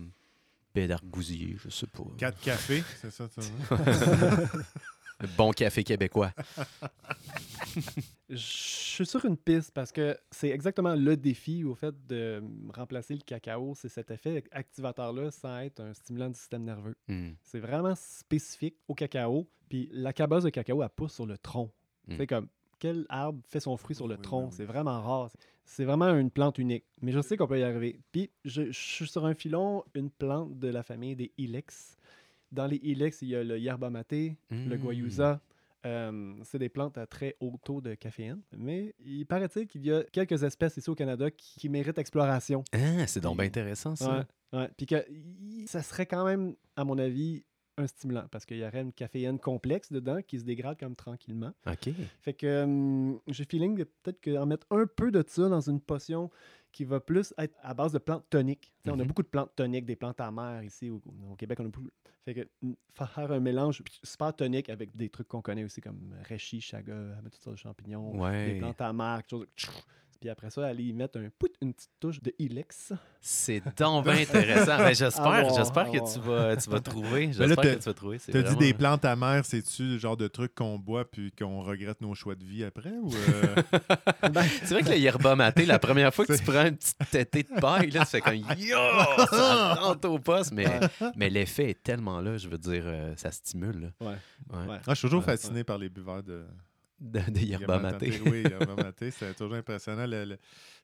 [0.76, 2.04] bédargousier, je sais pas.
[2.18, 3.42] Quatre cafés, c'est ça, veux?
[5.38, 6.32] Bon café québécois.
[8.30, 13.14] Je suis sur une piste parce que c'est exactement le défi au fait de remplacer
[13.14, 16.96] le cacao, c'est cet effet activateur-là sans être un stimulant du système nerveux.
[17.08, 17.32] Hmm.
[17.42, 19.48] C'est vraiment spécifique au cacao.
[19.70, 21.72] Puis la cabosse de cacao, elle pousse sur le tronc.
[22.08, 22.16] Mm.
[22.18, 22.48] C'est comme
[22.80, 24.42] quel arbre fait son fruit sur le Oui, tronc?
[24.44, 24.54] oui, oui.
[24.56, 25.30] C'est vraiment rare.
[25.66, 26.86] C'est vraiment une plante unique.
[27.02, 28.00] Mais je sais qu'on peut y arriver.
[28.14, 31.98] Puis je, je suis sur un filon, une plante de la famille des ilex.
[32.52, 34.82] Dans les ilex, il y a le yerba maté, le Mm.
[34.82, 35.42] guayusa.
[35.86, 38.42] Euh, c'est des plantes à très haut taux de caféine.
[38.58, 42.64] Mais il paraît-il qu'il y a quelques espèces ici au Canada qui, qui méritent exploration.
[42.74, 44.26] Ah, c'est donc bien intéressant, ça.
[44.52, 44.70] Ouais, ouais.
[44.76, 44.96] Puis que
[45.66, 47.44] ça serait quand même, à mon avis,
[47.80, 51.54] un stimulant parce qu'il y aurait une caféine complexe dedans qui se dégrade comme tranquillement.
[51.68, 51.90] OK.
[52.22, 55.62] Fait que hum, j'ai le feeling de peut-être qu'en mettre un peu de ça dans
[55.62, 56.32] une potion
[56.72, 58.72] qui va plus être à base de plantes toniques.
[58.86, 59.08] On a Mhm.
[59.08, 61.02] beaucoup de plantes toniques, des plantes amères ici au,
[61.32, 61.60] au Québec.
[61.60, 61.88] On a beaucoup.
[62.26, 66.14] Fait que hum, faire un mélange super tonique avec des trucs qu'on connaît aussi comme
[66.28, 68.12] reishi, chaga, toutes sortes de champignons,
[68.54, 69.82] des plantes amères, quelque chose de-
[70.20, 72.94] Puis après ça, aller y mettre un pout, une petite touche de ilex.
[73.22, 74.78] C'est donc bien intéressant.
[74.78, 77.34] Ben, j'espère voir, j'espère à que tu vas, tu vas trouver.
[77.34, 78.20] J'espère que tu vas trouver.
[78.20, 82.02] T'as dit des plantes amères, c'est-tu le genre de truc qu'on boit puis qu'on regrette
[82.02, 82.92] nos choix de vie après?
[82.92, 83.56] Ou euh,
[84.32, 86.98] Ben, C'est vrai que le yerba maté, la première fois que tu prends une petite
[87.12, 88.78] tétée de paille, là, tu fais comme Yo!
[89.30, 90.52] Ça rentre au poste.
[90.52, 90.80] Mais,
[91.16, 93.82] mais l'effet est tellement là, je veux dire, euh, ça stimule.
[93.82, 94.08] là.
[94.08, 94.16] Ouais.
[94.54, 94.68] Ouais.
[94.68, 94.78] Ouais.
[94.88, 96.46] Ah, je suis toujours Ouais, fasciné par les buveurs de,
[97.00, 98.20] de, de yerba maté.
[98.26, 100.06] Oui, yerba maté, c'est toujours impressionnant.
[100.08, 100.38] le- le-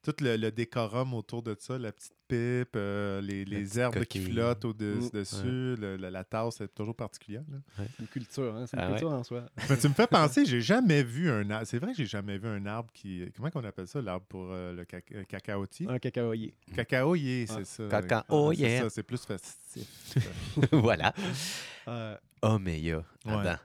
[0.03, 4.19] tout le, le décorum autour de ça, la petite pipe, euh, les, les herbes qui
[4.19, 4.67] flottent Mm.
[4.67, 7.43] au-dessus, le- le- la tasse est toujours particulière.
[7.49, 7.57] là.
[7.77, 8.65] C'est une culture, hein?
[8.67, 8.91] C'est une Ah ouais.
[8.93, 9.45] culture en soi.
[9.69, 11.65] Mais tu me fais penser, j'ai jamais vu un arbre.
[11.65, 13.23] C'est vrai que j'ai jamais vu un arbre qui.
[13.37, 15.87] Comment qu'on appelle ça, l'arbre pour euh, le caca- euh, cacaotier?
[15.89, 16.53] Un cacaoyer.
[16.75, 17.53] Cacaoyer, Ah.
[17.59, 17.87] c'est ça.
[18.01, 18.69] Cacaoyer.
[18.69, 19.87] C'est ça, c'est plus festif.
[20.73, 21.13] voilà.
[21.87, 22.97] Euh, Omeya.
[23.25, 23.31] Ouais.
[23.31, 23.55] Adam.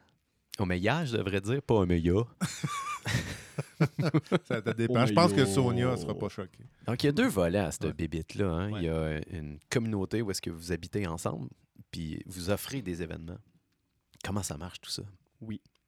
[0.58, 2.22] Omeya, je devrais dire, pas Omeya.
[4.44, 5.06] ça te dépend.
[5.06, 5.44] Je pense que.
[5.44, 6.64] Sonia ne sera pas choquée.
[6.86, 7.92] Donc, il y a deux volets à cette Ouais.
[7.92, 8.48] bébite-là.
[8.50, 8.72] hein.
[8.72, 8.80] Ouais.
[8.80, 11.48] Il y a une communauté où est-ce que vous habitez ensemble,
[11.90, 13.38] puis vous offrez des événements.
[14.24, 15.02] Comment ça marche tout ça?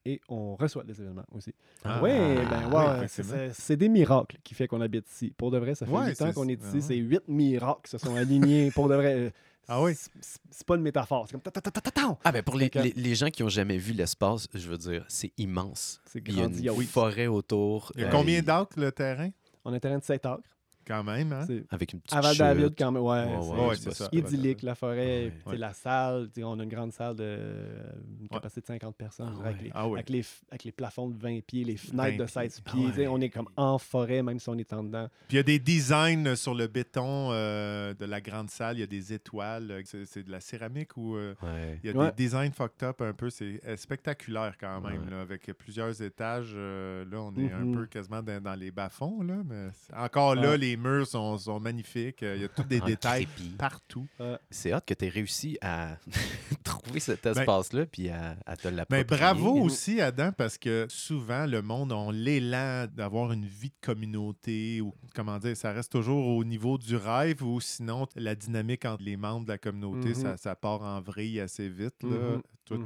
[0.06, 1.54] et on reçoit des événements aussi.
[1.84, 3.06] Ah, oui, oui, ben ouais,
[3.52, 5.34] c'est- des miracles qui fait qu'on habite ici.
[5.36, 6.76] Pour de vrai, ça fait Ouais, huit ans c'est- qu'on est ah ici.
[6.76, 6.80] ouais.
[6.80, 8.70] C'est huit miracles qui se sont alignés.
[8.70, 9.34] Pour de vrai.
[9.70, 9.94] Euh, Ah oui?
[9.94, 11.26] c'est- pas une métaphore.
[11.26, 12.18] C'est comme ta ta ta ta ta ta.
[12.24, 15.04] Ah, ben pour les, les- les gens qui n'ont jamais vu l'espace, je veux dire,
[15.08, 16.00] c'est immense.
[16.06, 16.86] C'est Il y a une grandiose.
[16.88, 17.92] forêt autour.
[17.94, 19.30] Il y a euh, combien d'acres le terrain?
[19.64, 20.42] On a un terrain de 7 acres.
[20.90, 21.44] Quand même, hein?
[21.46, 22.78] C'est Avec une petite à Val-David, chute.
[22.78, 23.02] quand même.
[23.02, 24.04] Ouais, c'est- ouais, Ouais, c'est c'est pas ça.
[24.12, 24.18] super.
[24.18, 26.28] idyllique, la forêt, sais, la salle.
[26.42, 27.38] On a une grande salle de
[28.18, 28.28] une Ouais.
[28.30, 29.64] capacité de 50 personnes, Ah je dirais, avec, ouais.
[29.66, 29.94] les, Ah oui.
[29.94, 32.26] avec, les, avec les plafonds de 20 pieds, les 20 fenêtres de pieds.
[32.48, 32.86] 16 Ah pieds.
[32.96, 33.06] ouais.
[33.08, 35.08] On est comme en forêt, même si on est en dedans.
[35.28, 38.76] Puis il y a des designs sur le béton euh, de la grande salle.
[38.76, 39.70] Il y a des étoiles.
[39.70, 41.14] euh, C'est de la céramique ou.
[41.16, 41.78] euh, Ouais.
[41.84, 42.06] Il y a Ouais.
[42.12, 43.30] des designs fucked up un peu.
[43.30, 45.10] C'est spectaculaire quand même, Ouais.
[45.10, 46.52] là, avec plusieurs étages.
[46.56, 47.74] euh, là, on est un Mhm.
[47.74, 49.22] peu quasiment dans, dans les bas-fonds.
[49.22, 52.22] Là, mais encore là, les murs sont, sont magnifiques.
[52.22, 53.50] Il y a tous des En détails crépi.
[53.50, 54.06] partout.
[54.50, 55.96] C'est hâte que tu aies réussi à
[56.64, 59.04] trouver cet espace-là puis à, à te l'approprier.
[59.10, 63.86] Mais bravo aussi, Adam, parce que souvent, le monde a l'élan d'avoir une vie de
[63.86, 68.84] communauté ou, comment dire, ça reste toujours au niveau du rêve ou sinon, la dynamique
[68.84, 70.14] entre les membres de la communauté, Mhm.
[70.14, 72.02] ça, ça part en vrille assez vite.
[72.02, 72.08] Là.
[72.36, 72.42] Mhm.
[72.64, 72.78] Toi,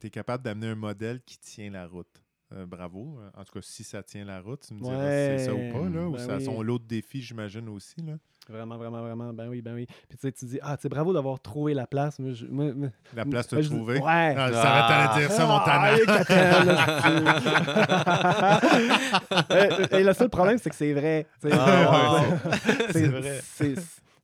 [0.00, 2.08] tu es capable d'amener un modèle qui tient la route.
[2.52, 3.18] Euh, bravo.
[3.36, 5.70] En tout cas, si ça tient la route, tu me diras si c'est ça ou
[5.72, 6.66] pas, là, ou Ouais, ça ben son oui.
[6.66, 7.94] lot de défis, j'imagine aussi.
[8.02, 8.14] Là.
[8.48, 9.32] Vraiment, vraiment, vraiment.
[9.32, 9.86] Ben oui, ben oui.
[10.08, 12.18] Puis tu sais, tu dis, ah, tu sais, bravo d'avoir trouvé la place.
[12.18, 13.98] Moi, je- moi- moi- La place de je dis, trouver.
[14.00, 14.34] Ouais.
[14.36, 16.74] Ah, ça arrête de dire ça, mon Ah, Catherine,
[19.94, 21.26] et, et le seul problème, c'est que c'est vrai.
[21.52, 22.22] Ah,
[22.90, 23.40] c'est C'est vrai.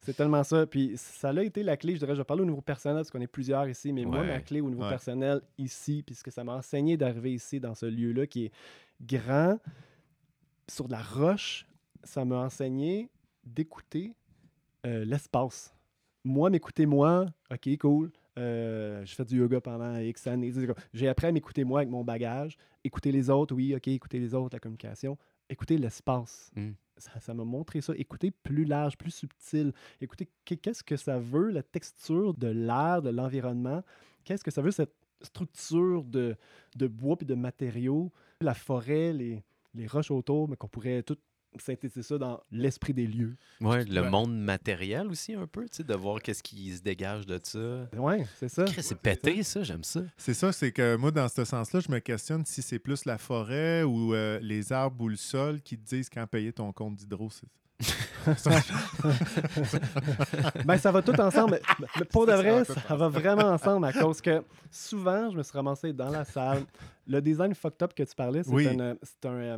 [0.07, 0.67] C'est tellement ça.
[0.67, 3.11] Puis ça a été la clé, je dirais, je vais parler au niveau personnel parce
[3.11, 4.89] qu'on est plusieurs ici, mais moi, ma clé au niveau Ouais.
[4.89, 8.53] personnel ici, puis ce que ça m'a enseigné d'arriver ici dans ce lieu-là qui est
[9.01, 9.59] grand,
[10.69, 11.67] sur de la roche,
[12.05, 13.11] ça m'a enseigné
[13.45, 14.15] d'écouter
[14.87, 15.75] euh, l'espace.
[16.25, 18.11] Moi, m'écouter moi, ok, cool.
[18.39, 20.53] Euh, j'ai fait du yoga pendant X années.
[20.93, 22.57] J'ai appris à m'écouter moi avec mon bagage.
[22.85, 25.17] Écouter les autres, oui, ok, écouter les autres, la communication.
[25.49, 26.51] Écouter l'espace.
[26.57, 26.71] Mm.
[26.97, 27.93] Ça ça m'a montré ça.
[27.97, 29.73] Écouter plus large, plus subtil.
[30.01, 33.83] Écouter qu- qu'est-ce que ça veut, la texture de l'air, de l'environnement?
[34.25, 36.37] Qu'est-ce que ça veut, cette structure de,
[36.77, 38.11] de bois puis de matériaux?
[38.41, 41.19] La forêt, les, les roches autour, mais qu'on pourrait tout
[41.63, 43.37] synthétiser ça dans l'esprit des lieux.
[43.61, 44.11] Ouais, le Ouais.
[44.11, 47.89] monde matériel aussi, un peu, tu sais, de voir qu'est-ce qui se dégage de ça.
[47.97, 48.65] Ouais, c'est ça.
[48.67, 50.01] C'est pété, ça, j'aime ça.
[50.17, 53.19] C'est ça, c'est que moi, dans ce sens-là, je me questionne si c'est plus la
[53.19, 56.97] forêt ou euh, les arbres ou le sol qui te disent quand payer ton compte
[56.97, 57.31] d'hydro.
[60.65, 61.61] Ben, ça va tout ensemble.
[61.99, 65.43] Mais, pour de ça vrai, ça va vraiment ensemble à cause que souvent, je me
[65.43, 66.65] suis ramassé dans la salle.
[67.07, 68.67] Le design fucked up que tu parlais, c'est Oui.
[68.67, 69.57] un, euh, c'est un euh,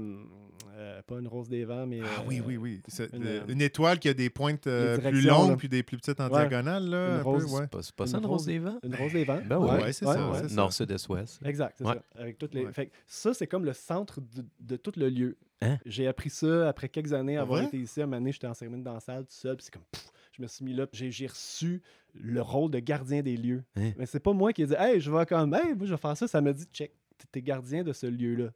[0.77, 2.01] euh, pas une rose des vents, mais.
[2.05, 2.83] Ah euh, oui, oui, oui.
[2.89, 5.57] C'est, une, une étoile qui a des pointes euh, une plus longues là.
[5.57, 6.41] puis des plus petites en Ouais.
[6.41, 6.85] diagonale.
[6.91, 7.45] Là, Une un peu, rose.
[7.55, 7.67] ouais.
[7.81, 8.79] C'est pas, Une ça, le rose- des vents?
[8.83, 9.41] Une rose des vents.
[9.47, 10.19] Ben oui, ouais, c'est ça.
[10.51, 11.41] Nord, sud, est, ouest.
[11.43, 11.95] Exact, c'est Ouais.
[11.95, 12.21] ça.
[12.21, 12.67] Avec toutes les...
[12.67, 12.73] Ouais.
[12.73, 15.39] fait ça, c'est comme le centre de, de tout le lieu.
[15.61, 15.79] Hein?
[15.85, 18.01] J'ai appris ça après quelques années avoir été ici.
[18.01, 19.57] À un moment donné, j'étais en cérémonie dans la salle tout seul.
[19.57, 20.87] Puis c'est comme, pff, je me suis mis là.
[20.93, 21.83] J'ai, reçu
[22.15, 23.65] le rôle de gardien des lieux.
[23.77, 23.93] Hein?
[23.97, 26.01] Mais c'est pas moi qui ai dit, hey, je vais comme, hey, moi, je vais
[26.01, 26.29] faire ça.
[26.29, 26.93] Ça m'a dit, check,
[27.33, 28.51] t'es gardien de ce lieu-là.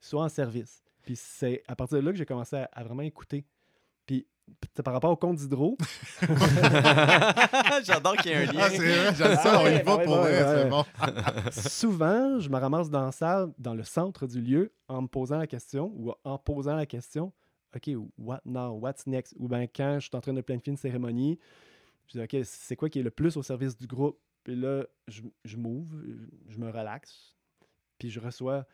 [0.00, 0.82] Sois en service.
[1.02, 3.44] Puis c'est à partir de là que j'ai commencé à, à vraiment écouter.
[4.06, 4.26] Puis
[4.84, 5.76] par rapport au compte d'hydro,
[7.84, 8.60] J'adore qu'il y ait un lien.
[8.60, 10.70] Ah, c'est vrai, j'aime ça, Ah on y va ouais, pour ouais, vrai, c'est ouais.
[10.70, 10.84] bon.
[11.52, 15.38] souvent, je me ramasse dans la salle, dans le centre du lieu, en me posant
[15.38, 17.32] la question ou en posant la question
[17.76, 18.70] OK, what now?
[18.78, 19.34] What's next?
[19.38, 21.38] Ou bien quand je suis en train de planifier une cérémonie,
[22.06, 24.18] je dis OK, c'est quoi qui est le plus au service du groupe?
[24.44, 25.94] Puis là, je, je m'ouvre,
[26.48, 27.36] je me relaxe,
[27.98, 28.66] puis je reçois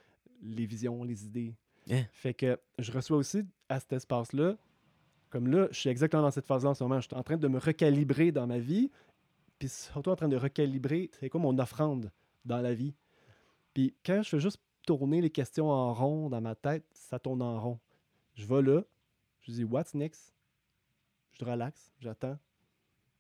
[0.43, 1.57] les visions, les idées.
[1.91, 2.03] Hein?
[2.13, 4.57] Fait que je reçois aussi à cet espace-là,
[5.35, 7.01] comme là, je suis exactement dans cette phase-là en ce moment.
[7.01, 8.93] Je suis en train de me recalibrer dans ma vie,
[9.59, 12.13] puis surtout en train de recalibrer, c'est quoi mon offrande
[12.45, 12.95] dans la vie?
[13.73, 17.43] Puis quand je fais juste tourner les questions en rond dans ma tête, ça tourne
[17.43, 17.81] en rond.
[18.37, 18.85] Je vais là,
[19.41, 20.33] je dis What's next?
[21.33, 22.39] Je relaxe, j'attends.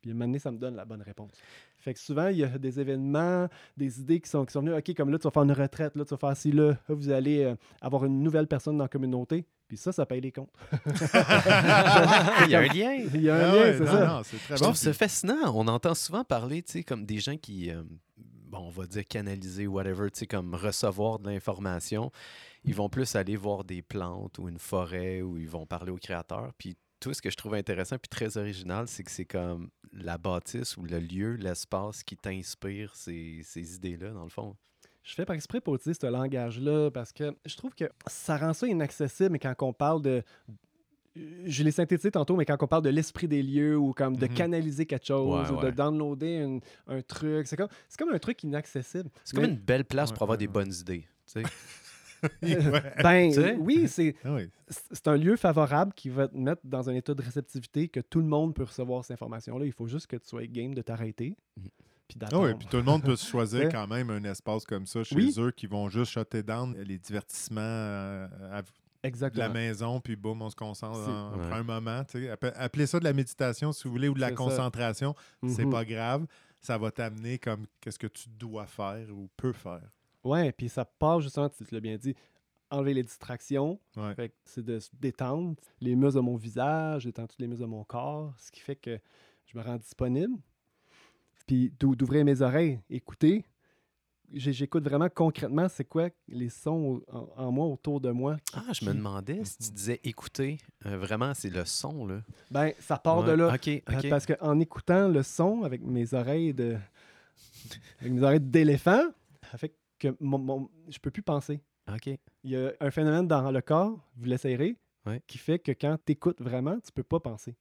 [0.00, 1.32] Puis à un moment donné, ça me donne la bonne réponse.
[1.78, 4.72] Fait que souvent, il y a des événements, des idées qui sont, venues.
[4.72, 6.94] OK, comme là, tu vas faire une retraite, là, tu vas faire ci, là, là,
[6.94, 9.44] vous allez euh, avoir une nouvelle personne dans la communauté.
[9.66, 10.52] Puis ça, ça paye les comptes.
[12.44, 12.94] Il y a un lien.
[13.14, 14.06] Il y a un Ah lien, ouais, c'est ça.
[14.06, 14.64] non, c'est très Je bon.
[14.66, 15.52] trouve ça fascinant.
[15.54, 17.82] On entend souvent parler, tu sais, comme des gens qui, euh,
[18.16, 22.10] bon, on va dire canaliser, whatever, tu sais, comme recevoir de l'information.
[22.64, 25.96] Ils vont plus aller voir des plantes ou une forêt où ils vont parler au
[25.98, 26.52] créateur.
[26.58, 30.16] Puis tout ce que je trouve intéressant puis très original, c'est que c'est comme la
[30.18, 34.56] bâtisse ou le lieu, l'espace qui t'inspire ces, ces idées-là, dans le fond.
[35.04, 38.52] Je fais par exprès pour utiliser ce langage-là parce que je trouve que ça rend
[38.54, 40.22] ça inaccessible, mais quand on parle de.
[41.14, 44.26] Je l'ai synthétisé tantôt, mais quand on parle de l'esprit des lieux ou comme de
[44.26, 44.34] Mhm.
[44.34, 45.66] canaliser quelque chose Ouais, ou ouais.
[45.70, 49.10] de downloader une- un truc, c'est comme, c'est comme un truc inaccessible.
[49.22, 51.06] C'est comme une belle place Ouais, pour avoir ouais, des bonnes idées.
[51.32, 51.42] tu sais.
[52.42, 52.82] Ouais.
[53.02, 53.54] Ben Tu sais?
[53.60, 54.48] oui, c'est oui.
[54.68, 58.18] c'est un lieu favorable qui va te mettre dans un état de réceptivité que tout
[58.20, 59.66] le monde peut recevoir cette information-là.
[59.66, 61.36] Il faut juste que tu sois game de t'arrêter.
[61.58, 61.68] Mhm.
[62.08, 62.46] Puis Ah d'attendre.
[62.48, 65.16] oui, puis tout le monde peut se choisir quand même un espace comme ça chez
[65.16, 65.34] Oui.
[65.38, 70.40] eux qui vont juste shutter down les divertissements euh, à- de la maison, puis boum,
[70.40, 71.52] on se concentre en- Ouais.
[71.52, 72.02] un moment.
[72.04, 72.28] tu sais.
[72.30, 75.14] Appe- Appelez ça de la méditation si vous voulez ou de la concentration.
[75.46, 75.70] C'est Mhm.
[75.70, 76.26] pas grave.
[76.60, 79.82] Ça va t'amener comme qu'est-ce que tu dois faire ou peux faire.
[80.24, 82.14] Ouais, puis ça part justement, tu l'as bien dit,
[82.70, 83.78] enlever les distractions.
[83.96, 84.32] Ouais.
[84.46, 87.84] C'est de se détendre les muscles de mon visage, détendre tous les muscles de mon
[87.84, 88.98] corps, ce qui fait que
[89.44, 90.32] je me rends disponible.
[91.46, 93.44] Puis d'ou- d'ouvrir mes oreilles, écouter.
[94.32, 98.36] J'écoute vraiment concrètement c'est quoi les sons en, en moi, autour de moi.
[98.50, 99.74] qui- Ah, je me demandais si tu Mhm.
[99.74, 100.58] disais écouter.
[100.86, 102.20] euh, vraiment, c'est le son, là.
[102.50, 103.54] Ben, ça part de là.
[103.54, 104.08] OK, Pa- OK.
[104.08, 106.76] Parce qu'en écoutant le son avec mes oreilles de.
[108.00, 109.02] avec mes oreilles d'éléphant,
[109.50, 111.60] ça fait que mon, mon- je peux plus penser.
[111.92, 112.06] OK.
[112.42, 114.76] Il y a un phénomène dans le corps, vous l'essayerez,
[115.06, 115.20] Ouais.
[115.26, 117.54] qui fait que quand tu écoutes vraiment, tu peux pas penser.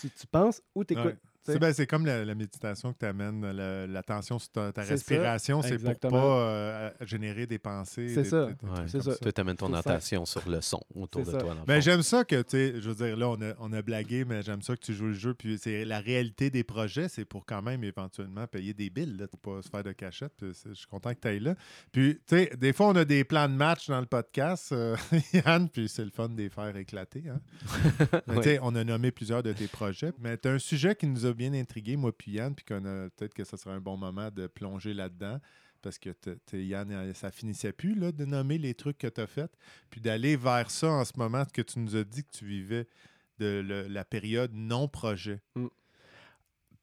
[0.00, 1.06] Tu, tu penses ou tu écoutes.
[1.06, 1.16] Ouais.
[1.44, 3.44] C'est ben, c'est comme la, la méditation que tu amènes
[3.86, 5.60] l'attention sur ta, respiration.
[5.60, 8.08] C'est pour pas euh, générer des pensées.
[8.08, 8.46] C'est ça.
[8.46, 9.16] Ouais.
[9.20, 11.38] Toi, t'amènes ton attention sur le son autour de ça.
[11.38, 11.54] toi.
[11.54, 11.80] fond.
[11.80, 14.42] j'aime ça que, tu sais, je veux dire, là, on a, on a blagué, mais
[14.42, 15.34] j'aime ça que tu joues le jeu.
[15.34, 19.26] Puis c'est la réalité des projets, c'est pour quand même éventuellement payer des billes, là,
[19.28, 20.32] pour pas se faire de cachette.
[20.40, 21.54] Je suis content que tu ailles là.
[21.92, 24.96] Puis, tu sais, des fois, on a des plans de match dans le podcast, euh,
[25.34, 27.24] Yann, puis c'est le fun de les faire éclater.
[27.28, 27.40] Hein?
[28.26, 30.12] Mais tu sais, on a nommé plusieurs de tes projets.
[30.20, 32.84] Mais tu as un sujet qui nous a bien intrigué, moi puis Yann, puis qu'on
[32.84, 35.40] a peut-être que ça serait un bon moment de plonger là-dedans.
[35.82, 36.10] Parce que
[36.52, 39.50] Yann, euh, ça finissait plus là, de nommer les trucs que tu as fait,
[39.90, 42.46] puis d'aller vers ça en ce moment, ce que tu nous as dit que tu
[42.46, 42.86] vivais
[43.38, 45.40] de la période non-projet.
[45.56, 45.66] Mm.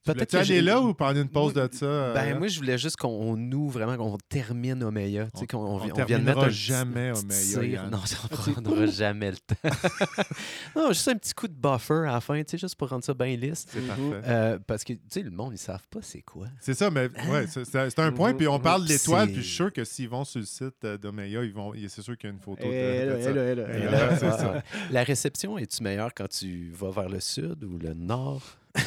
[0.03, 1.85] Tu Peut-être que là ou prendre une pause Moi- de ça?
[1.85, 5.25] euh, Ben, moi, je voulais juste qu'on ouvre vraiment, qu'on termine Omeya.
[5.31, 7.83] Tu sais, qu'on on on vient de mettre terminera un jamais Omeya.
[7.91, 7.99] Non,
[8.31, 9.55] on prendra jamais le temps.
[10.75, 13.03] non, juste un petit coup de buffer à la fin, tu sais, juste pour rendre
[13.03, 13.65] ça bien lisse.
[13.69, 13.87] C'est Mhm.
[13.87, 14.21] parfait.
[14.27, 16.47] Euh, parce que, tu sais, le monde, ils savent pas c'est quoi.
[16.59, 18.31] C'est ça, mais ouais, c'est un point.
[18.31, 18.63] Mhm, Puis on mhm.
[18.63, 21.43] parle d'étoiles, C'est- puis je suis sûr que s'ils vont sur le site euh, d'Omeya,
[21.43, 24.61] ils vont, c'est sûr qu'il y a une photo de, de.
[24.91, 28.41] La réception, es-tu meilleure quand tu vas vers le sud ou le nord?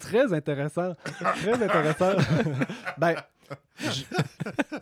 [0.00, 0.94] Très intéressant.
[1.36, 2.12] Très intéressant.
[2.98, 3.14] ben,
[3.78, 4.02] je,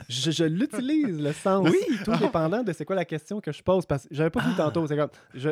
[0.09, 1.69] je- je l'utilise, le sens.
[1.69, 1.79] Oui.
[2.05, 3.87] Tout dépendant de c'est quoi la question que je pose.
[3.87, 4.57] Parce que j'avais pas vu Ah.
[4.64, 4.87] tantôt.
[4.87, 5.51] C'est comme, je,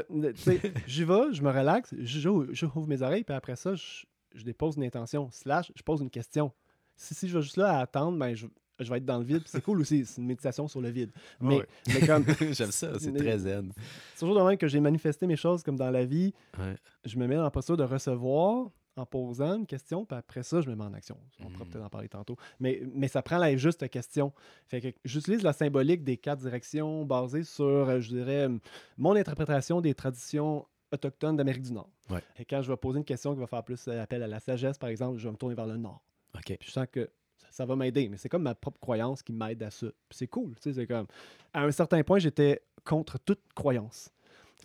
[0.86, 4.76] j'y vais, je me relaxe, j'ouvre j'ouvre mes oreilles, puis après ça, je, je dépose
[4.76, 5.28] une intention.
[5.30, 6.52] Slash, je pose une question.
[6.96, 8.46] Si, si je vais juste là à attendre, ben, je,
[8.80, 9.42] je vais être dans le vide.
[9.46, 11.10] C'est cool aussi, c'est une méditation sur le vide.
[11.40, 13.72] Mais, mais comme, J'aime ça, c'est très zen.
[14.14, 16.32] c'est toujours de même que j'ai manifesté mes choses comme dans la vie.
[16.58, 16.74] Ouais.
[17.04, 20.70] Je me mets en posture de recevoir en posant une question, puis après ça, je
[20.70, 21.16] me mets en action.
[21.40, 21.70] On pourra Mhm.
[21.70, 22.36] peut-être en parler tantôt.
[22.60, 24.32] Mais, mais ça prend la juste question.
[24.68, 28.48] Fait que j'utilise la symbolique des quatre directions basée sur, euh, je dirais,
[28.96, 31.90] mon interprétation des traditions autochtones d'Amérique du Nord.
[32.08, 32.22] Ouais.
[32.38, 34.38] Et quand je vais poser une question qui va faire plus euh, appel à la
[34.38, 36.00] sagesse, par exemple, je vais me tourner vers le Nord.
[36.36, 36.44] OK.
[36.44, 37.10] Puis je sens que
[37.50, 39.86] ça, va m'aider, mais c'est comme ma propre croyance qui m'aide à ça.
[40.08, 41.06] Puis c'est cool, tu sais, c'est comme...
[41.52, 44.10] À un certain point, j'étais contre toute croyance.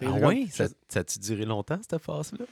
[0.01, 0.47] Ah oui?
[0.49, 2.45] Ça, ça a-tu duré longtemps, cette phase-là?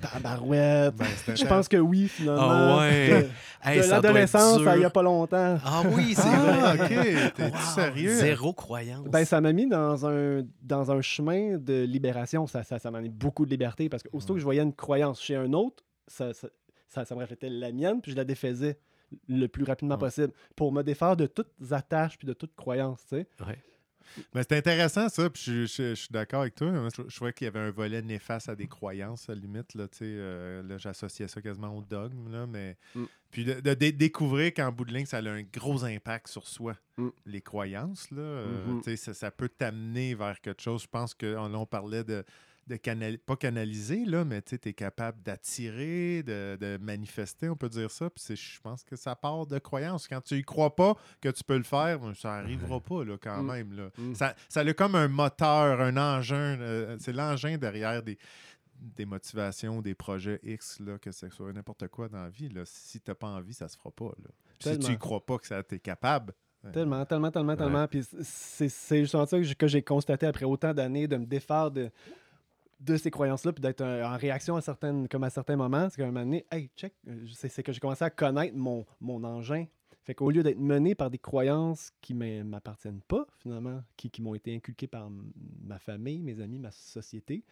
[0.00, 0.94] Tabarouette!
[0.96, 2.48] Ben, Je pense que oui, finalement.
[2.50, 3.28] Ah ouais.
[3.64, 5.58] De, Hey, de l'adolescence il n'y a pas longtemps.
[5.62, 7.26] Ah oui, c'est Ah, vrai.
[7.26, 7.38] ok.
[7.52, 8.14] Wow, sérieux?
[8.14, 9.06] Zéro croyance.
[9.06, 12.46] Ben, ça m'a mis dans un, dans un chemin de libération.
[12.46, 14.72] Ça, ça, ça m'a mis beaucoup de liberté parce que aussitôt que je voyais une
[14.74, 16.48] croyance chez un autre, ça, ça,
[16.88, 18.78] ça, ça me reflétait la mienne, puis je la défaisais
[19.28, 20.00] le plus rapidement Ouais.
[20.00, 23.26] possible pour me défaire de toutes attaches puis de toutes croyances, tu sais.
[23.46, 23.58] Ouais.
[24.34, 25.30] Mais c'est intéressant, ça.
[25.30, 26.70] Puis je, je- je suis d'accord avec toi.
[26.96, 29.74] Je, je trouvais qu'il y avait un volet néfaste à des croyances, à la limite.
[29.74, 32.30] Là, euh, là, j'associais ça quasiment au dogme.
[32.30, 32.76] Là, mais...
[32.94, 33.04] Mm.
[33.30, 36.48] Puis de, de dé- découvrir qu'en bout de ligne, ça a un gros impact sur
[36.48, 36.74] soi.
[36.96, 37.08] Mm.
[37.26, 38.82] Les croyances, là, euh, Mhm.
[38.82, 40.82] sais, ça, ça peut t'amener vers quelque chose.
[40.82, 42.24] Je pense que là, on parlait de
[42.66, 47.68] de canal, pas canaliser, là, mais tu es capable d'attirer, de, de manifester, on peut
[47.68, 48.08] dire ça.
[48.10, 50.06] Puis je pense que ça part de croyance.
[50.06, 53.16] Quand tu y crois pas que tu peux le faire, ben, ça n'arrivera pas là,
[53.20, 53.52] quand Mm.
[53.52, 53.72] même.
[53.72, 53.90] Là.
[53.98, 54.14] Mm.
[54.14, 56.36] Ça, ça a comme un moteur, un engin.
[56.60, 58.18] euh, c'est l'engin derrière des,
[58.78, 62.48] des motivations, des projets X, là, que ce soit n'importe quoi dans la vie.
[62.50, 62.62] Là.
[62.64, 64.12] Si tu n'as pas envie, ça se fera pas.
[64.22, 64.30] Là.
[64.60, 66.32] Si tu y crois pas que ça t'es capable.
[66.64, 67.88] euh, Tellement, tellement, tellement, tellement.
[67.88, 71.90] Puis c'est justement ça que j'ai constaté après autant d'années de me défaire de,
[72.80, 75.88] de ces croyances-là, puis d'être en réaction à certaines, comme à certains moments.
[75.90, 78.86] C'est qu'à un moment donné, hey, check, euh, c'est que j'ai commencé à connaître mon,
[79.00, 79.66] mon engin.
[80.02, 84.22] Fait qu'au lieu d'être mené par des croyances qui ne m'appartiennent pas, finalement, qui, qui
[84.22, 85.10] m'ont été inculquées par
[85.62, 87.44] ma famille, mes amis, ma société,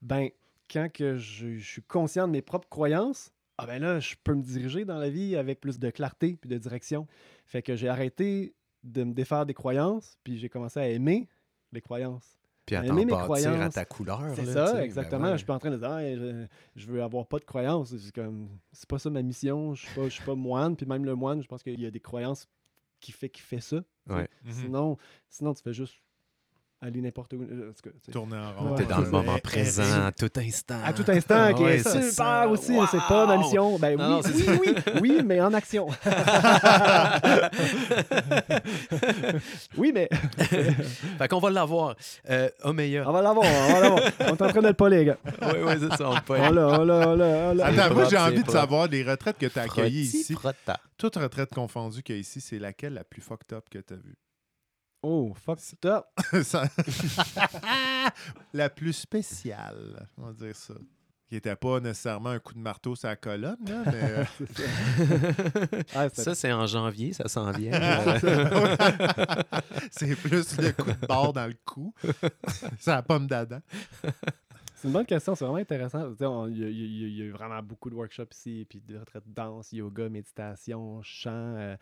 [0.00, 0.30] ben,
[0.70, 4.34] quand que je, je suis conscient de mes propres croyances, ah ben là, je peux
[4.34, 7.06] me diriger dans la vie avec plus de clarté puis de direction.
[7.44, 11.28] Fait que j'ai arrêté de me défaire des croyances, puis j'ai commencé à aimer
[11.72, 12.38] les croyances.
[12.80, 13.74] Puis à Aimer t'en mes bâtir à croyances.
[13.74, 14.22] ta couleur.
[14.34, 15.24] C'est ça, ben exactement.
[15.26, 15.32] ouais.
[15.32, 17.96] Je suis pas en train de dire, Hey, je, je veux avoir pas de croyances.
[17.96, 19.74] C'est comme, c'est pas ça ma mission.
[19.74, 20.76] Je suis pas, je suis pas moine.
[20.76, 22.48] Puis même le moine, je pense qu'il y a des croyances
[23.00, 23.82] qui fait qui fait ça.
[24.08, 24.28] Ouais.
[24.44, 24.52] mhm.
[24.52, 24.96] Sinon,
[25.28, 25.94] sinon, tu fais juste
[26.84, 27.42] aller n'importe où.
[27.42, 27.72] euh.
[28.10, 28.74] Tourner en rond.
[28.74, 30.78] T'es dans le moment présent, à tout instant.
[30.84, 32.48] À tout instant, Ah qui ouais, est super ça.
[32.48, 32.74] aussi.
[32.90, 33.42] C'est pas ma Wow!
[33.42, 33.78] mission.
[33.78, 35.86] Ben Non, oui, oui, oui, oui, mais en action.
[39.76, 40.08] oui, mais
[41.18, 41.94] Fait qu'on va l'avoir.
[42.28, 43.08] Euh, Omeya.
[43.08, 44.02] on va l'avoir, on va l'avoir.
[44.20, 45.18] On est en train de le pas, les gars.
[45.42, 46.10] Oui, oui, c'est ça.
[46.10, 46.14] On
[46.50, 47.72] l'a, on l'a, on l'a, on l'a.
[47.72, 50.34] C'est Attends, moi, j'ai envie de savoir les retraites que tu as accueillies ici.
[50.34, 50.78] frotta.
[50.98, 53.94] Toute retraite confondue qu'il y a ici, c'est laquelle la plus fucked up que tu
[53.94, 54.14] as vue?
[55.02, 56.04] Oh, fuck up.
[56.44, 56.68] Ça-
[58.54, 60.74] la plus spéciale, on va dire ça.
[61.28, 64.02] Qui n'était pas nécessairement un coup de marteau sur la colonne, là, mais.
[64.02, 64.24] euh,
[65.94, 67.72] Ah, Ça, c'est en janvier, ça s'en vient.
[67.72, 68.18] Euh,
[69.90, 71.94] c'est plus le coup de barre dans le cou.
[72.78, 73.60] C'est la pomme d'Adam.
[74.74, 76.10] C'est une bonne question, c'est vraiment intéressant.
[76.10, 77.88] Tu sais, on- Il y, a- il y a- il y a eu vraiment beaucoup
[77.88, 81.76] de workshops ici, puis de retraites de danse, yoga, méditation, chant, euh,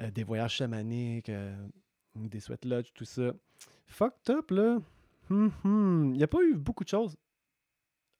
[0.00, 1.56] euh, des voyages chamaniques, euh,
[2.26, 3.32] des sweat lodges, tout ça.
[3.86, 4.78] Fucked up, là.
[5.30, 6.10] Hum, hum.
[6.14, 7.16] Il n'y a pas eu beaucoup de choses.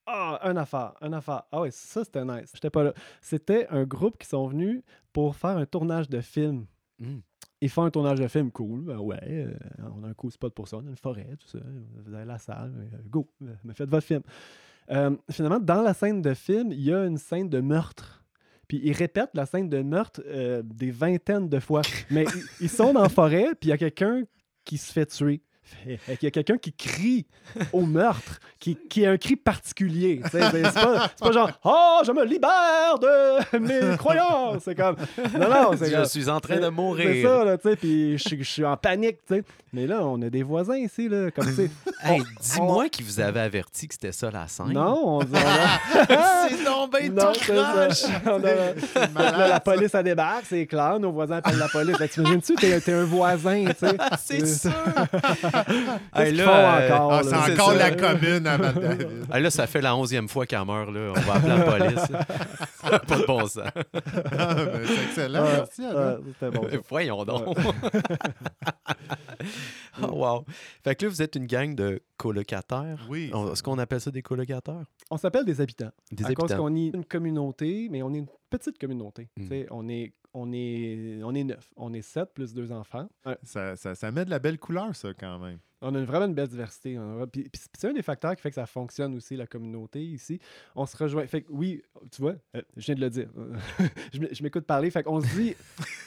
[0.07, 1.43] Ah, un affaire, un affaire.
[1.53, 2.51] Ah ouais, ça c'était nice.
[2.55, 2.95] J'étais pas là.
[3.21, 4.83] C'était un groupe qui sont venus
[5.13, 6.67] pour faire un tournage de film.
[6.99, 7.19] Hmm.
[7.61, 8.81] Ils font un tournage de film cool.
[8.83, 9.53] Ben ouais, euh,
[9.95, 10.79] on a un cool spot pour ça.
[10.79, 11.59] On a une forêt, tout ça.
[12.05, 12.73] Vous avez la salle.
[12.79, 14.23] euh, go, euh, me faites votre film.
[14.91, 18.18] Euh, finalement, dans la scène de film, il y a une scène de meurtre.
[18.69, 21.83] Puis ils répètent la scène de meurtre euh, des vingtaines de fois.
[22.11, 22.27] Mais
[22.61, 24.25] ils, sont dans la forêt, puis il y a quelqu'un
[24.65, 25.43] qui se fait tuer.
[25.85, 27.27] Qu'il y a quelqu'un qui crie
[27.73, 30.21] au meurtre, qui, qui a un cri particulier.
[30.31, 30.41] C'est
[30.75, 34.63] pas, pas genre Oh, je me libère de mes croyances.
[34.65, 34.97] C'est comme
[35.39, 37.09] Non, non, Je comme- suis en train de mourir.
[37.11, 39.45] C'est ça, là, tu sais, puis je suis- je suis en panique, tu sais.
[39.73, 41.71] Mais là, on a des voisins ici, là, comme tu
[42.09, 44.73] on- dis-moi qui vous avait averti que c'était ça la scène.
[44.73, 45.37] Non, on dit.
[45.37, 47.89] a- c'est donc ben Non, tout a-
[49.39, 51.97] Là, la police, elle débarque, c'est clair, nos voisins appellent la police.
[51.99, 53.97] Ben, T'imagines-tu, t'es t'es un voisin, tu sais.
[54.19, 54.73] c'est sûr.
[56.15, 57.29] Hey, qu'ils là, font euh, encore, Ah, là?
[57.47, 57.79] c'est encore ça.
[57.79, 59.09] la commune à Val-David.
[59.31, 60.91] Ah, là, ça fait la onzième fois qu'elle meurt.
[60.91, 61.13] Là.
[61.17, 62.07] On va appeler la police.
[63.07, 63.59] Pas de bon sens.
[64.39, 65.83] Ah, ben, c'est excellent, merci.
[66.41, 66.67] C'était bon.
[66.89, 67.43] Voyons donc.
[70.03, 70.45] oh, wow.
[70.85, 73.07] Fait que là, vous êtes une gang de colocataires.
[73.09, 73.31] Oui.
[73.35, 74.85] On- Est-ce qu'on appelle ça des colocataires?
[75.11, 75.91] On s'appelle des habitants.
[76.13, 76.65] Des à cause habitants.
[76.69, 79.29] qu'on est une communauté, mais on est une petite communauté.
[79.37, 79.49] Mm.
[79.49, 81.71] Sais, On est, on, est, on est neuf.
[81.77, 83.09] On est sept plus deux enfants.
[83.43, 85.59] Ça, ça, ça met de la belle couleur, ça, quand même.
[85.81, 86.99] On a une- vraiment une belle diversité.
[87.33, 90.41] Puis, puis c'est un des facteurs qui fait que ça fonctionne aussi, la communauté ici.
[90.75, 91.27] On se rejoint.
[91.29, 93.29] Fait que oui, tu vois, euh, je viens de le dire.
[94.33, 94.91] je m'écoute parler.
[94.91, 95.55] Fait qu'on se dit,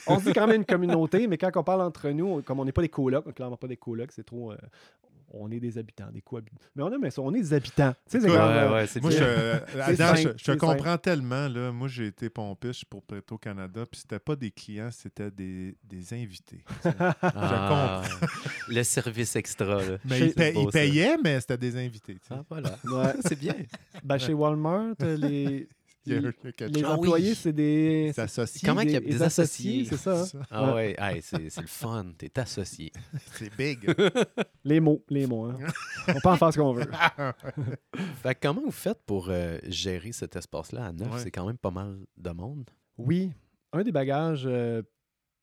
[0.08, 2.60] on se dit quand même une communauté, mais quand on parle entre nous, on- comme
[2.60, 4.52] on n'est pas des colocs, on clairement pas des colocs, c'est trop.
[4.52, 4.58] euh,
[5.34, 6.58] on est des habitants, des cohabitants.
[6.76, 7.94] Mais on ça, on est des habitants.
[8.10, 11.48] Tu sais, c'est Ouais, euh, ouais, Moi, je, euh, Adam, je, je comprends tellement.
[11.48, 11.72] Là.
[11.72, 16.64] Moi, j'ai été pompiste pour Petro-Canada, puis c'était pas des clients, c'était des, des invités.
[17.22, 18.04] Ah,
[18.68, 19.76] le service extra.
[19.82, 19.98] Là.
[20.06, 20.80] Mais Chez- ils, paye- beau, ils ça.
[20.80, 22.14] payaient, mais c'était des invités.
[22.16, 22.34] tu sais.
[22.34, 22.78] Ah, voilà.
[22.84, 23.14] ouais.
[23.26, 23.56] C'est bien.
[24.04, 25.68] Ben, chez Walmart, euh, les,
[26.06, 27.00] Il y a, il y a quelque les Ah oui.
[27.00, 28.12] employés, c'est des.
[28.16, 28.68] s'associent.
[28.68, 29.86] Comment qu'il y a des, associés, associés?
[29.86, 30.22] c'est ça.
[30.22, 30.26] hein?
[30.26, 32.14] Ça, Ah ouais, c'est c'est le fun.
[32.18, 32.92] T'es associé.
[33.34, 33.94] C'est big.
[34.64, 35.46] Les mots, les mots.
[35.46, 35.58] hein.
[36.08, 36.86] on peut en faire ce qu'on veut.
[38.24, 41.12] Fait que comment vous faites pour euh, gérer cet espace-là à neuf?
[41.12, 41.20] Ouais.
[41.20, 42.70] C'est quand même pas mal de monde.
[42.98, 43.32] Oui,
[43.74, 44.82] un des bagages, euh,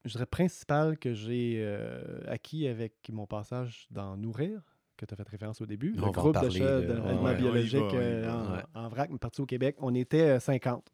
[0.04, 4.60] je dirais, principal que j'ai euh, acquis avec mon passage dans Nourrir,
[4.98, 6.80] que tu as fait référence au début, On le groupe d'achat là.
[6.80, 9.76] d'aliments biologiques euh, en, vrac, mais parti au Québec.
[9.78, 10.84] On était euh, 50.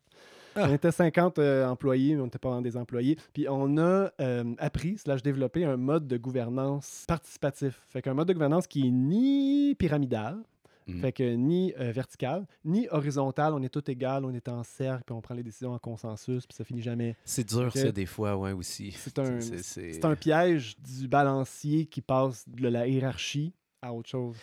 [0.56, 0.66] Ah.
[0.68, 3.18] On était 50 euh, employés, mais on n'était pas des employés.
[3.32, 7.82] Puis on a euh, appris, slash développé un mode de gouvernance participatif.
[7.88, 10.44] Fait qu'un mode de gouvernance qui est ni pyramidal,
[10.86, 11.00] Mm.
[11.00, 15.04] Fait que ni euh, vertical, ni horizontal, on est tout égal, on est en cercle,
[15.06, 17.16] puis on prend les décisions en consensus, puis ça finit jamais.
[17.24, 17.78] C'est dur, Ok.
[17.78, 18.92] ça, des fois, ouais, aussi.
[18.92, 23.54] C'est un, c'est un piège du balancier qui passe de la hiérarchie
[23.84, 24.36] à autre chose.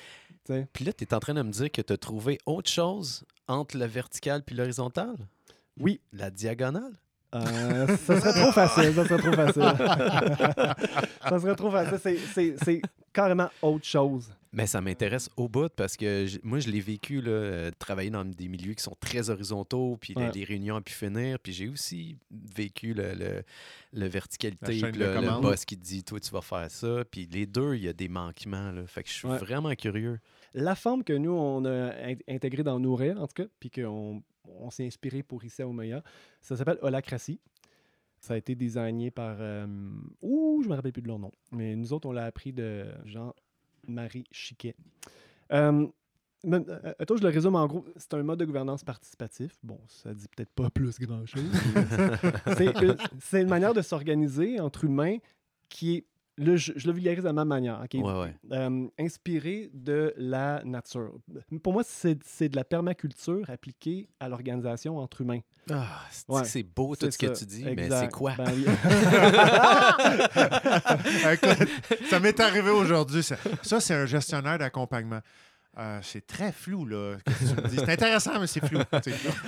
[0.46, 3.24] Puis là, tu es en train de me dire que tu as trouvé autre chose
[3.48, 5.16] entre le vertical puis l'horizontal?
[5.80, 6.00] Oui.
[6.14, 6.94] La diagonale?
[7.34, 9.64] Euh, ça serait trop facile, ça serait trop facile.
[11.30, 12.20] ça serait trop facile.
[12.64, 12.82] C'est-
[13.14, 14.30] carrément autre chose.
[14.54, 18.24] Mais ça m'intéresse au bout parce que moi, je l'ai vécu, là, euh, travailler dans
[18.26, 20.32] des milieux qui sont très horizontaux, puis les- Ouais.
[20.34, 21.38] les, réunions à pu finir.
[21.40, 23.44] Puis j'ai aussi vécu le, le-
[23.94, 27.04] le verticalité, puis le, boss qui te dit, toi, tu vas faire ça.
[27.10, 28.72] Puis les deux, il y a des manquements.
[28.72, 28.82] Là.
[28.88, 29.38] Fait que je suis Ouais.
[29.38, 30.20] vraiment curieux.
[30.54, 34.22] La forme que nous, on a in- intégrée dans Nourrir, en tout cas, puis qu'on
[34.60, 36.04] on s'est inspiré pour à Omeya,
[36.42, 37.40] ça s'appelle Holacratie.
[38.20, 39.38] Ça a été designé par.
[39.40, 39.66] euh,
[40.22, 41.32] ouh, je me rappelle plus de leur nom.
[41.52, 44.76] Mais nous autres, on l'a appris de Jean-Marie Chiquet.
[45.52, 45.88] Euh,
[46.46, 47.86] euh, attends, je le résume en gros.
[47.96, 49.58] C'est un mode de gouvernance participatif.
[49.64, 51.44] Bon, ça dit peut-être pas plus grand-chose.
[53.20, 55.18] c'est une manière de s'organiser entre humains
[55.70, 56.06] qui est.
[56.44, 57.82] Je, je le vulgarise de la même manière.
[57.84, 57.94] ok?
[58.04, 58.36] Ouais, ouais.
[58.52, 61.12] euh, inspiré de la nature.
[61.64, 65.40] Pour moi, c'est de la permaculture appliquée à l'organisation entre humains.
[65.70, 66.30] Ah, c'est
[66.60, 66.64] Ouais.
[66.76, 68.34] beau tout ce que tu dis, mais c'est quoi?
[68.38, 68.66] Ben oui.
[72.10, 73.24] Ça m'est arrivé aujourd'hui.
[73.24, 75.20] Ça, ça, c'est un gestionnaire d'accompagnement.
[75.78, 77.16] Euh, c'est très flou, là.
[77.70, 78.80] C'est intéressant, mais c'est flou.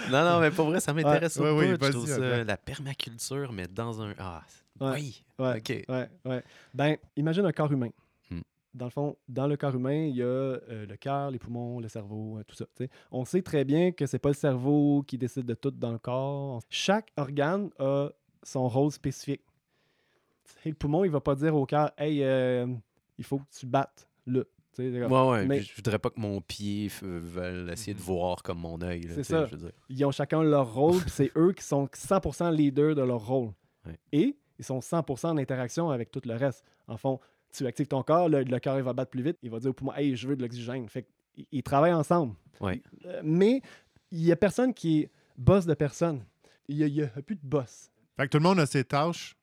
[0.10, 1.86] Non, non, mais pour vrai, ça m'intéresse au ouais, bout.
[1.86, 4.14] Je trouve ça, la permaculture, mais dans un...
[4.18, 4.42] Ah,
[4.80, 4.92] Ouais.
[4.94, 5.24] oui.
[5.40, 5.86] Ouais, OK.
[5.90, 6.44] ouais, ouais.
[6.74, 7.90] Ben, imagine un corps humain.
[8.30, 8.42] Hmm.
[8.74, 11.80] Dans le fond, dans le corps humain, il y a euh, le cœur, les poumons,
[11.80, 12.66] le cerveau, euh, tout ça.
[13.12, 16.00] On sait très bien que c'est pas le cerveau qui décide de tout dans le
[16.00, 16.62] corps.
[16.70, 18.10] Chaque organe a
[18.42, 19.42] son rôle spécifique.
[20.66, 22.68] Le poumon, il va pas dire au cœur, hey, euh,
[23.18, 24.42] il faut que tu battes là.
[24.80, 25.46] Ouais, ouais.
[25.46, 29.08] Mais- Je voudrais pas que mon pied veuille essayer de voir comme mon œil.
[29.14, 29.46] C'est ça.
[29.46, 29.72] je veux dire.
[29.90, 33.52] ils ont chacun leur rôle, c'est eux qui sont 100% leaders de leur rôle.
[33.86, 34.00] Ouais.
[34.12, 36.64] Et ils sont 100% en interaction avec tout le reste.
[36.88, 37.20] En fond,
[37.52, 39.70] tu actives ton corps, le, le cœur il va battre plus vite, il va dire
[39.72, 40.88] au poumon Hey, je veux de l'oxygène.
[40.90, 42.36] Fait qu'ils ils travaillent ensemble.
[42.62, 42.82] Ouais.
[43.06, 43.62] Euh, mais
[44.12, 46.24] il y a personne qui est boss de personne.
[46.68, 48.66] Il y a, il y a plus de boss Fait que tout le monde a
[48.66, 49.36] ses tâches.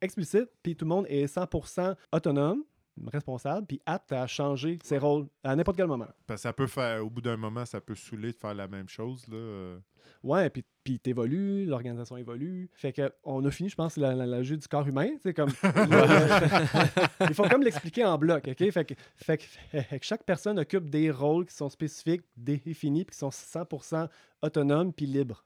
[0.00, 2.64] explicite, puis tout le monde est 100% autonome,
[3.06, 6.08] responsable, puis apte à changer ses rôles à n'importe quel moment.
[6.26, 8.68] Parce que ça peut faire, au bout d'un moment, ça peut saouler de faire la
[8.68, 9.26] même chose.
[9.28, 9.36] Là.
[9.36, 9.78] euh.
[10.22, 12.70] Ouais, puis, puis t'évolues, l'organisation évolue.
[12.72, 15.08] Fait que on a fini, je pense, la, la, la jeu du corps humain.
[15.20, 15.50] C'est comme.
[17.28, 18.70] Il faut comme l'expliquer en bloc, OK?
[18.70, 23.04] Fait que, fait, que, fait que chaque personne occupe des rôles qui sont spécifiques, définis,
[23.04, 24.06] puis qui sont 100%
[24.42, 25.44] autonomes puis libres.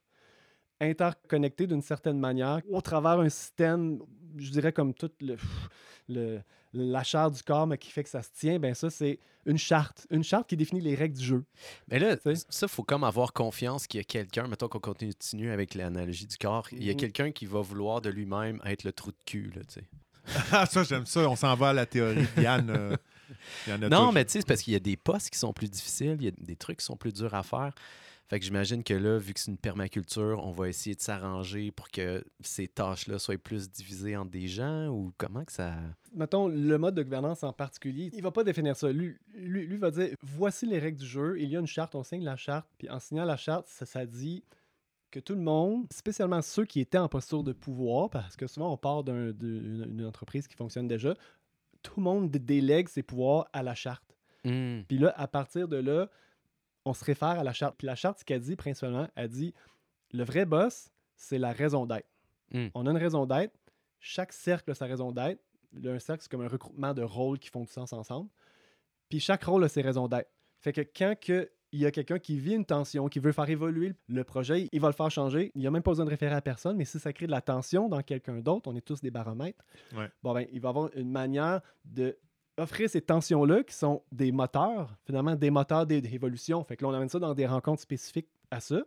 [0.81, 4.01] Interconnectés d'une certaine manière, au travers un système,
[4.37, 5.37] je dirais comme toute le,
[6.09, 6.41] le-
[6.72, 9.59] la chair du corps, mais qui fait que ça se tient, ben ça, c'est une
[9.59, 10.07] charte.
[10.11, 11.45] Une charte qui définit les règles du jeu.
[11.89, 12.47] Mais là, Tu sais?
[12.49, 16.37] ça, faut comme avoir confiance qu'il y a quelqu'un, mettons qu'on continue avec l'analogie du
[16.39, 16.97] corps, il y a Mhm.
[16.99, 19.85] quelqu'un qui va vouloir de lui-même être le trou de cul, là, tu sais.
[20.53, 21.28] Ah, ça, j'aime ça.
[21.28, 22.70] On s'en va à la théorie de Yann.
[22.70, 22.97] euh,
[23.66, 24.12] il y en a Non, tous.
[24.14, 26.24] mais tu sais, c'est parce qu'il y a des postes qui sont plus difficiles, il
[26.24, 27.72] y a des trucs qui sont plus durs à faire.
[28.31, 31.72] Fait que j'imagine que là, vu que c'est une permaculture, on va essayer de s'arranger
[31.72, 35.74] pour que ces tâches-là soient plus divisées entre des gens ou comment que ça?
[36.14, 38.93] mettons, le mode de gouvernance en particulier, il va pas définir ça.
[38.93, 41.41] Lui, lui, lui va dire voici les règles du jeu.
[41.41, 42.68] Il y a une charte, on signe la charte.
[42.78, 44.45] Puis en signant la charte, ça, ça dit
[45.11, 48.72] que tout le monde, spécialement ceux qui étaient en posture de pouvoir, parce que souvent
[48.72, 51.14] on part d'un- d'une entreprise qui fonctionne déjà,
[51.83, 54.16] tout le monde dé- délègue ses pouvoirs à la charte.
[54.45, 54.83] Hmm.
[54.87, 56.09] Puis là, à partir de là,
[56.85, 57.76] on se réfère à la charte.
[57.76, 59.55] Puis la charte, ce qu'elle dit principalement, elle dit
[60.12, 62.09] le vrai boss, c'est la raison d'être.
[62.53, 62.68] Mm.
[62.74, 63.55] On a une raison d'être.
[64.01, 65.41] Chaque cercle a sa raison d'être.
[65.85, 68.28] Un cercle, c'est comme un regroupement de rôles qui font du sens ensemble.
[69.09, 70.31] Puis chaque rôle a ses raisons d'être.
[70.59, 73.49] Fait que quand que il y a quelqu'un qui vit une tension, qui veut faire
[73.49, 75.53] évoluer le projet, il va le faire changer.
[75.55, 77.31] Il n'y a même pas besoin de référer à personne, mais si ça crée de
[77.31, 79.64] la tension dans quelqu'un d'autre, on est tous des baromètres,
[79.97, 80.11] Ouais.
[80.20, 82.18] bon ben, il va avoir une manière de
[82.61, 86.62] offrir ces tensions-là qui sont des moteurs, finalement des moteurs d'é- d'évolution.
[86.64, 88.82] Fait que là, on amène ça dans des rencontres spécifiques à ça.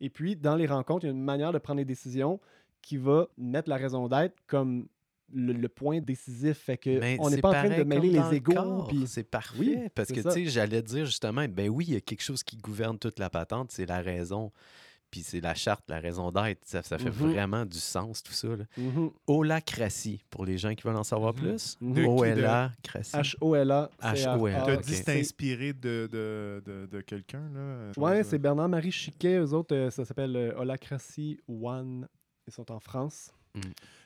[0.00, 2.40] Et puis, dans les rencontres, il y a une manière de prendre des décisions
[2.80, 4.86] qui va mettre la raison d'être comme
[5.32, 6.58] le, le point décisif.
[6.58, 6.90] Fait que
[7.20, 8.52] on n'est pas en train de mêler les le égaux.
[8.88, 9.58] puis- C'est parfait.
[9.58, 12.42] Oui, parce que, tu sais, j'allais dire justement, ben oui, il y a quelque chose
[12.42, 14.50] qui gouverne toute la patente, c'est la raison.
[15.12, 16.64] Puis c'est la charte, la raison d'être.
[16.64, 17.32] Ça, ça fait Mhm.
[17.32, 18.48] vraiment du sens, tout ça.
[18.48, 18.64] Là.
[18.78, 19.10] Mhm.
[19.26, 21.40] Holacratie, pour les gens qui veulent en savoir Mhm.
[21.40, 21.76] plus.
[21.80, 21.92] Mhm.
[21.92, 23.12] De qui, de- O-L-A-cratie.
[23.16, 23.90] H-O-L-A.
[24.02, 24.64] H-O-L-A.
[24.64, 27.90] Tu as dit c'est inspiré de, de, de, de quelqu'un, là?
[27.98, 28.38] Ouais, pense, c'est euh.
[28.38, 29.36] Bernard-Marie Chiquet.
[29.38, 32.08] Eux autres, euh, ça s'appelle euh, Holacracy One.
[32.46, 33.30] Ils sont en France.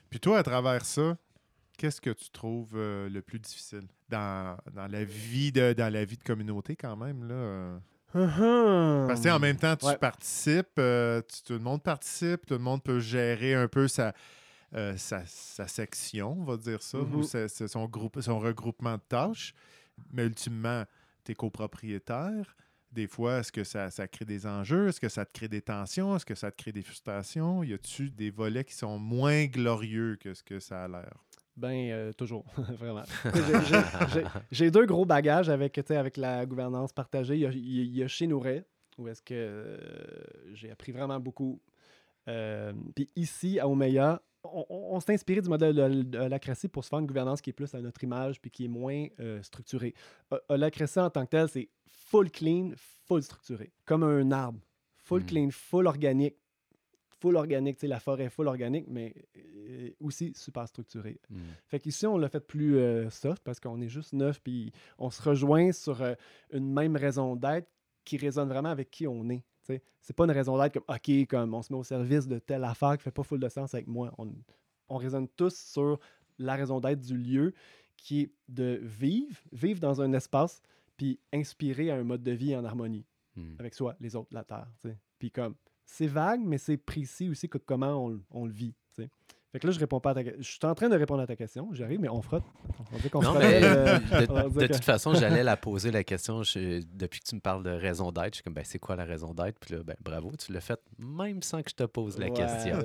[0.09, 1.17] Puis toi, à travers ça,
[1.77, 6.03] qu'est-ce que tu trouves euh, le plus difficile dans, dans la vie de dans la
[6.03, 7.77] vie de communauté quand même là euh?
[8.11, 9.97] Parce que, en même temps, tu Ouais.
[9.97, 14.13] participes, euh, tu- tout le monde participe, tout le monde peut gérer un peu sa,
[14.73, 19.01] euh, sa, sa section, on va dire ça, ou sa- son, groupe, son regroupement de
[19.07, 19.53] tâches.
[20.11, 20.83] Mais ultimement,
[21.23, 22.55] tu es copropriétaire.
[22.91, 24.87] Des fois, est-ce que ça, ça crée des enjeux?
[24.87, 26.15] Est-ce que ça te crée des tensions?
[26.15, 27.63] Est-ce que ça te crée des frustrations?
[27.63, 31.13] Y a-tu des volets qui sont moins glorieux que ce que ça a l'air?
[31.57, 32.45] Ben, euh, toujours,
[32.77, 33.01] vraiment.
[34.51, 37.33] J'ai- deux gros bagages avec, avec la gouvernance partagée.
[37.35, 38.63] Il y a, il y a- chez Nouret,
[38.97, 39.77] où est-ce que euh,
[40.53, 41.59] j'ai appris vraiment beaucoup.
[42.27, 46.67] Euh, Puis ici, à Omeya, on, on- on s'est inspiré du modèle de, de Holacracy
[46.67, 49.07] pour se faire une gouvernance qui est plus à notre image puis qui est moins
[49.19, 49.93] euh, structurée.
[50.49, 52.71] Holacracy en tant que tel, c'est full clean,
[53.07, 53.71] full structuré.
[53.85, 54.59] Comme un arbre.
[54.97, 55.25] Full Mm.
[55.25, 56.35] clean, full organique.
[57.19, 61.19] Full organique, la forêt full organique, mais euh, aussi super structuré.
[61.29, 61.39] Hmm.
[61.65, 65.09] Fait qu'ici, on l'a fait plus euh, soft parce qu'on est juste neuf, puis on
[65.09, 66.13] se rejoint sur euh,
[66.51, 67.69] une même raison d'être
[68.03, 69.43] qui résonne vraiment avec qui on est.
[69.99, 72.63] C'est pas une raison d'être comme OK, comme on se met au service de telle
[72.63, 74.13] affaire qui fait pas full de sens avec moi.
[74.17, 74.33] On,
[74.87, 75.99] on résonne tous sur
[76.39, 77.53] la raison d'être du lieu
[77.97, 80.61] qui est de vivre, vivre dans un espace,
[80.95, 83.05] puis inspirer à un mode de vie en harmonie
[83.37, 83.53] Hmm.
[83.59, 84.67] avec soi, les autres, la Terre.
[85.19, 85.55] Puis comme,
[85.87, 88.75] c'est vague, mais c'est précis aussi que comment on, le- on le vit.
[89.53, 90.41] Fait que là, je réponds pas à ta question.
[90.41, 91.69] Je suis en train de répondre à ta question.
[91.71, 92.43] J'arrive, mais on frotte.
[92.91, 94.05] On va dire qu'on Non, frotte, mais euh, de,
[94.67, 97.69] que- toute façon, j'allais la poser la question je- depuis que tu me parles de
[97.69, 98.33] raison d'être.
[98.33, 99.57] Je suis comme, ben, c'est quoi la raison d'être?
[99.57, 102.79] Puis là, ben, bravo, tu l'as fait même sans que je te pose la question.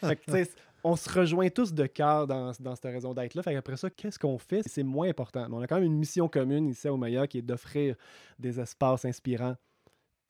[0.00, 0.48] Fait que,
[0.82, 3.44] on se rejoint tous de cœur dans, dans cette raison d'être-là.
[3.44, 4.62] Fait après ça, qu'est-ce qu'on fait?
[4.66, 5.46] C'est moins important.
[5.48, 7.94] Mais on a quand même une mission commune ici à Omaya qui est d'offrir
[8.40, 9.54] des espaces inspirants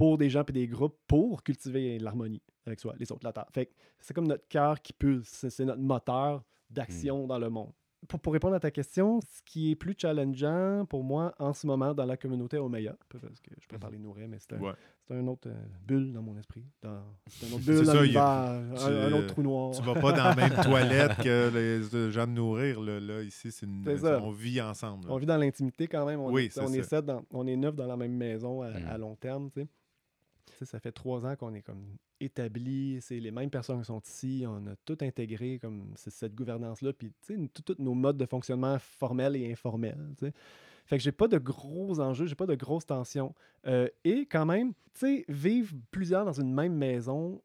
[0.02, 3.46] pour des gens et des groupes pour cultiver l'harmonie avec soi, les autres, la Terre.
[3.52, 5.46] Fait c'est comme notre cœur qui pulse.
[5.48, 7.70] C'est, notre moteur d'action dans le monde.
[8.08, 11.68] Pour, pour répondre à ta question, ce qui est plus challengeant pour moi en ce
[11.68, 14.72] moment dans la communauté Omaya, parce que je peux parler Nouret, mais c'est un, Ouais.
[15.10, 15.54] un autre euh,
[15.86, 16.64] bulle dans mon esprit.
[17.28, 19.70] C'est un autre bulle dans ça, a- un, tu- un autre trou noir.
[19.70, 22.80] Tu vas pas dans la même toilette que les gens de nourrir.
[22.80, 25.06] Là, Là, ici, c'est on vit ensemble.
[25.06, 25.12] là.
[25.12, 26.18] On vit dans l'intimité quand même.
[26.18, 28.86] On Oui, est, on sept dans- on est neuf dans la même maison à, Mm.
[28.88, 29.48] à long terme.
[29.52, 29.68] tu sais.
[30.64, 32.98] Ça fait trois ans qu'on est comme établi.
[33.00, 34.44] C'est les mêmes personnes qui sont ici.
[34.46, 36.92] On a tout intégré comme cette gouvernance-là.
[36.92, 40.14] Puis tous nos modes de fonctionnement formels et informels.
[40.84, 43.34] Fait que j'ai pas de gros enjeux, j'ai pas de grosses tensions.
[43.66, 47.40] Euh, et quand même, tu sais, vivre plusieurs dans une même maison,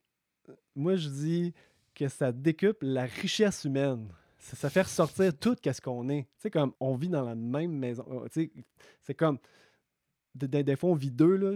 [0.49, 1.53] euh, moi je dis
[1.93, 4.07] que ça décuple la richesse humaine.
[4.39, 6.23] Ça, fait ressortir tout ce qu'on est.
[6.23, 8.05] Tu sais, comme on vit dans la même maison.
[8.31, 8.51] Tu sais,
[9.01, 9.39] c'est comme.
[10.35, 11.51] Des- des fois, on vit deux, là.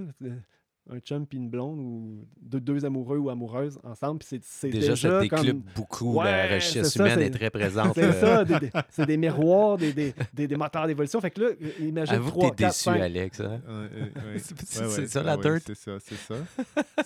[0.90, 4.20] Euh, Un chum puis une blonde ou deux, deux amoureux ou amoureuses ensemble.
[4.20, 5.62] Puis c'est, c'est Déjà, déjà, comme.
[5.76, 6.22] beaucoup.
[6.24, 7.94] la Ouais, ça, humaine c'est- est très présente.
[7.96, 11.22] C'est euh, ça, des- des- c'est des miroirs, des, des, des, des moteurs d'évolution.
[11.22, 13.00] Fait que là, euh, imagine Avoue 3, que t'es 4, déçu, 5.
[13.02, 13.40] Alex.
[13.42, 13.62] hein?
[13.68, 14.40] Ouais, euh, ouais.
[14.40, 14.66] C'est-
[15.08, 15.62] ça, ouais, la ouais, dirt?
[15.68, 16.36] C'est ça, c'est ça.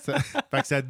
[0.00, 0.82] ça fait que ça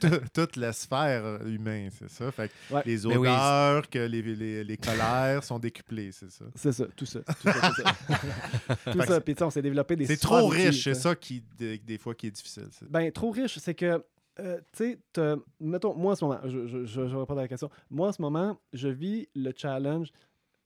[0.32, 2.30] toute la sphère humaine, c'est ça.
[2.30, 2.82] Fait que Ouais.
[2.86, 6.44] les oui, odeurs, que les, les, les colères sont décuplées, c'est ça.
[6.54, 7.20] C'est ça, tout ça.
[7.20, 9.16] Tout ça, tout ça.
[9.16, 9.20] Tout.
[9.24, 11.07] Puis on s'est développé des C'est trop riche, c'est ça.
[11.08, 12.68] Ça qui, des, des fois, qui est difficile.
[12.88, 14.04] Ben, trop riche, c'est que,
[14.40, 17.48] euh, tu sais, mettons, moi en ce moment, je, je, je, je réponds à la
[17.48, 17.70] question.
[17.90, 20.10] Moi en ce moment, je vis le challenge.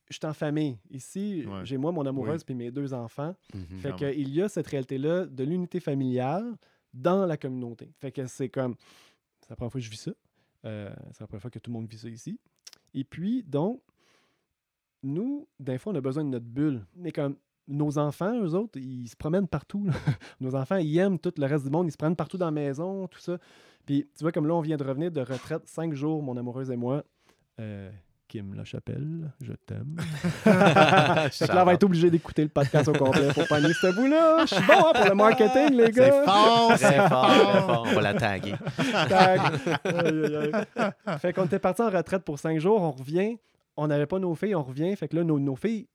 [0.09, 0.77] Je suis en famille.
[0.91, 1.61] Ici, Ouais.
[1.65, 2.45] j'ai moi, mon amoureuse, Oui.
[2.45, 3.35] puis mes deux enfants.
[3.53, 3.79] Mhm.
[3.79, 6.55] Fait Quand que, il y a cette réalité-là de l'unité familiale
[6.93, 7.89] dans la communauté.
[7.99, 8.75] Fait que c'est comme.
[9.41, 10.11] C'est la première fois que je vis ça.
[10.65, 12.39] Euh, c'est la première fois que tout le monde vit ça ici.
[12.93, 13.81] Et puis, donc,
[15.01, 16.85] nous, des fois, on a besoin de notre bulle.
[16.95, 17.35] Mais comme
[17.67, 19.85] nos enfants, eux autres, ils se promènent partout.
[19.85, 19.93] là.
[20.41, 21.87] nos enfants, ils aiment tout le reste du monde.
[21.87, 23.37] Ils se prennent partout dans la maison, tout ça.
[23.85, 26.71] Puis, tu vois, comme là, on vient de revenir de retraite, cinq jours, mon amoureuse
[26.71, 27.03] et moi.
[27.59, 27.91] Euh,
[28.27, 29.97] Kim La Chapelle, je t'aime.
[29.99, 33.93] Fait que là, on va être obligé d'écouter le podcast au complet pour pogner ce
[33.93, 34.45] bout-là.
[34.45, 36.05] Je suis bon hein, pour le marketing, les gars.
[36.05, 37.87] C'est fort, c'est fort, fort.
[37.87, 38.55] On va la taguer.
[39.07, 39.41] Tag.
[41.19, 42.81] Fait qu'on était parti en retraite pour cinq jours.
[42.81, 43.37] On revient.
[43.77, 44.55] On n'avait pas nos filles.
[44.55, 44.95] On revient.
[44.95, 45.87] Fait que là, nos, nos filles,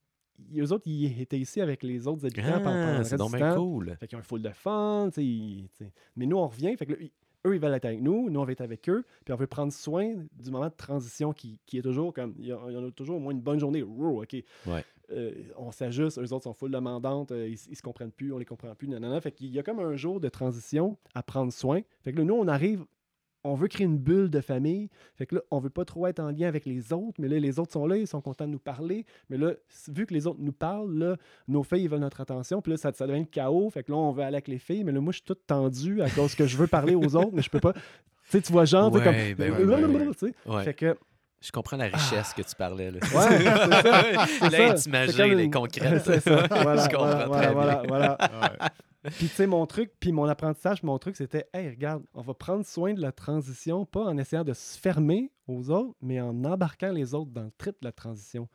[0.56, 3.34] eux autres, ils étaient ici avec les autres habitants pendant, pendant Ah, le c'est donc
[3.34, 3.96] bien cool.
[3.98, 5.10] Fait qu'ils ont un full de fun.
[6.16, 6.76] Mais nous, on revient.
[6.76, 6.98] Fait que là,
[7.46, 8.30] eux, ils veulent être avec nous.
[8.30, 9.04] Nous, on va être avec eux.
[9.24, 12.34] Puis on veut prendre soin du moment de transition qui, qui est toujours comme.
[12.38, 13.82] Il y, en a toujours au moins une bonne journée.
[13.82, 14.36] Wow, OK.
[14.66, 14.84] Ouais.
[15.10, 16.18] Euh, on s'ajuste.
[16.18, 17.32] Eux autres sont full demandantes.
[17.32, 18.32] euh, ils, ils se comprennent plus.
[18.32, 18.88] On les comprend plus.
[18.88, 19.20] Nanana.
[19.20, 21.80] Fait qu'il y a comme un jour de transition à prendre soin.
[22.02, 22.84] Fait que là, nous, on arrive.
[23.44, 24.88] On veut créer une bulle de famille.
[25.16, 27.14] Fait que là, on veut pas trop être en lien avec les autres.
[27.20, 27.96] Mais là, les autres sont là.
[27.96, 29.06] Ils sont contents de nous parler.
[29.30, 29.52] Mais là,
[29.88, 31.16] vu que les autres nous parlent, là,
[31.46, 32.60] nos filles ils veulent notre attention.
[32.60, 33.70] Puis là, ça, ça devient le chaos.
[33.70, 34.82] Fait que là, on veut aller avec les filles.
[34.84, 37.30] Mais là, moi, je suis toute tendue à cause que je veux parler aux autres,
[37.32, 37.72] mais je peux pas.
[37.74, 37.80] Tu
[38.28, 39.14] sais, tu vois, genre, Ouais, comme.
[39.38, 40.06] ben ouais, ouais.
[40.18, 40.34] tu sais.
[40.44, 40.64] Ouais.
[40.64, 40.96] Fait que.
[41.40, 42.90] Je comprends la richesse que tu parlais.
[42.90, 42.98] Là.
[42.98, 43.66] Ouais, c'est ça.
[44.50, 44.74] là, ça.
[44.74, 46.02] t'imagines C'est comme les concrètes.
[46.04, 46.46] C'est ça.
[46.50, 47.82] Voilà, Je comprends voilà, très voilà, bien.
[47.86, 48.52] voilà, voilà.
[48.60, 48.68] Ouais.
[49.04, 52.34] Puis tu sais, mon truc, puis mon apprentissage, mon truc, c'était, hey, regarde, on va
[52.34, 56.44] prendre soin de la transition, pas en essayant de se fermer aux autres, mais en
[56.44, 58.48] embarquant les autres dans le trip de la transition.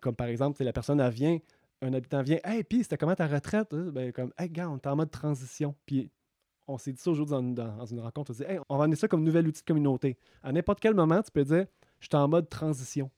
[0.00, 1.38] Comme par exemple, sais, la personne, elle vient,
[1.82, 3.72] un habitant vient, hey, puis c'était comment ta retraite?
[3.74, 5.74] Euh, Ben, comme, hey, gars, on est en mode transition.
[5.84, 6.10] Puis
[6.66, 8.78] on s'est dit ça aujourd'hui dans, dans- dans une rencontre, on s'est dit, hey, on
[8.78, 10.16] va amener ça comme nouvel outil de communauté.
[10.42, 11.66] À n'importe quel moment, tu peux dire,
[12.00, 13.10] je suis en mode transition.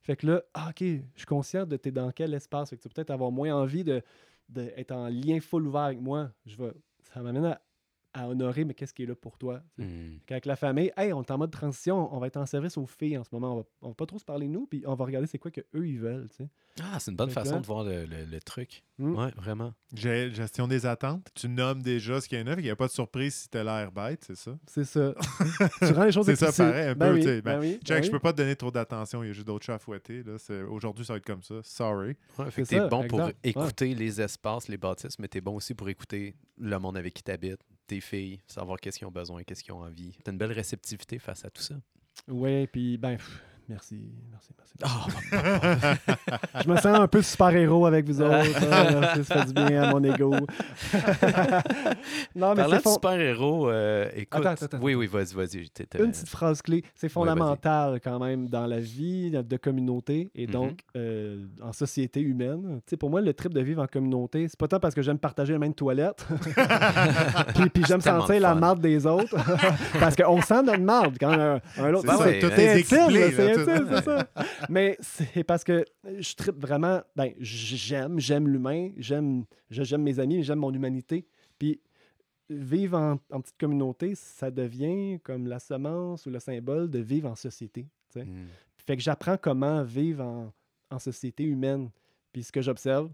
[0.00, 2.70] Fait que là, ah, OK, je suis conscient de t'es dans quel espace.
[2.70, 4.02] Fait que tu peux peut-être avoir moins envie de,
[4.48, 6.30] d'être en lien full ouvert avec moi.
[6.46, 6.72] Je vais,
[7.02, 7.60] ça m'amène à,
[8.14, 9.60] à honorer, mais qu'est-ce qui est là pour toi?
[9.78, 9.84] tu.
[9.84, 10.18] Hmm.
[10.30, 12.86] Avec la famille, hey, on est en mode transition, on va être en service aux
[12.86, 13.52] filles en ce moment.
[13.54, 15.38] On va, on va pas trop se parler de nous, puis on va regarder c'est
[15.38, 16.28] quoi que eux ils veulent.
[16.30, 16.48] tu sais.
[16.82, 18.82] Ah, c'est une bonne Fait façon là- de voir le, le- le truc.
[18.98, 19.14] Mm.
[19.16, 19.74] Ouais, vraiment.
[19.94, 21.28] Gestion des attentes.
[21.34, 23.34] Tu nommes déjà ce qu'il y en a, fait qu'il n'y a pas de surprise
[23.34, 24.58] si t'as l'air bête, c'est ça?
[24.66, 25.14] C'est ça.
[25.80, 27.60] tu rends les choses C'est ça, pareil, un Ben peu, oui, tu sais, ben ben,
[27.60, 28.12] oui, Jack, ben je oui.
[28.12, 30.22] peux pas te donner trop d'attention, il y a juste d'autres chats à fouetter.
[30.24, 30.38] Là.
[30.38, 31.54] C'est- Aujourd'hui, ça va être comme ça.
[31.62, 32.16] Sorry.
[32.38, 33.20] Ouais, fait que C'est t'es ça, bon pour.
[33.20, 33.34] Ouais.
[33.44, 37.22] écouter les espaces, les bâtisses, mais t'es bon aussi pour écouter le monde avec qui
[37.22, 40.16] t'habites, tes filles, savoir qu'est-ce qu'ils ont besoin, qu'est-ce qu'ils ont envie.
[40.24, 41.74] T'as une belle réceptivité face à tout ça.
[42.28, 43.18] Oui, puis ben,
[43.68, 44.00] merci,
[44.30, 44.74] merci, merci.
[44.82, 45.06] Ah,
[46.64, 48.34] Je me sens un peu super-héros avec vous autres.
[48.34, 50.30] hein, ça fait du bien à mon ego.
[52.34, 54.40] non, mais Parlant c'est de fond- super-héros, euh, écoute.
[54.40, 54.78] Attends, attends, attends.
[54.82, 55.58] Oui, oui, vas-y, vas-y.
[55.98, 60.52] Une petite phrase clé, c'est fondamental quand même dans la vie de communauté et Mhm.
[60.52, 62.80] donc euh, en société humaine.
[62.86, 65.02] Tu sais, pour moi, le trip de vivre en communauté, c'est pas tant parce que
[65.02, 66.26] j'aime partager la même toilette,
[67.54, 69.34] puis, puis j'aime sentir la marde des autres,
[69.98, 72.12] parce qu'on sent notre marde quand un, un autre.
[72.24, 74.28] C'est tout c'est est c'est ça.
[74.68, 79.44] Mais c'est parce que je tripe vraiment, ben j'aime, j'aime l'humain, j'aime,
[79.98, 81.26] mes amis, j'aime mon humanité,
[81.58, 81.80] puis
[82.50, 87.30] vivre en, en petite communauté, ça devient comme la semence ou le symbole de vivre
[87.30, 87.86] en société.
[88.14, 88.46] Hmm.
[88.76, 90.52] Fait que j'apprends comment vivre en,
[90.90, 91.90] en société humaine.
[92.32, 93.10] Puis ce que j'observe,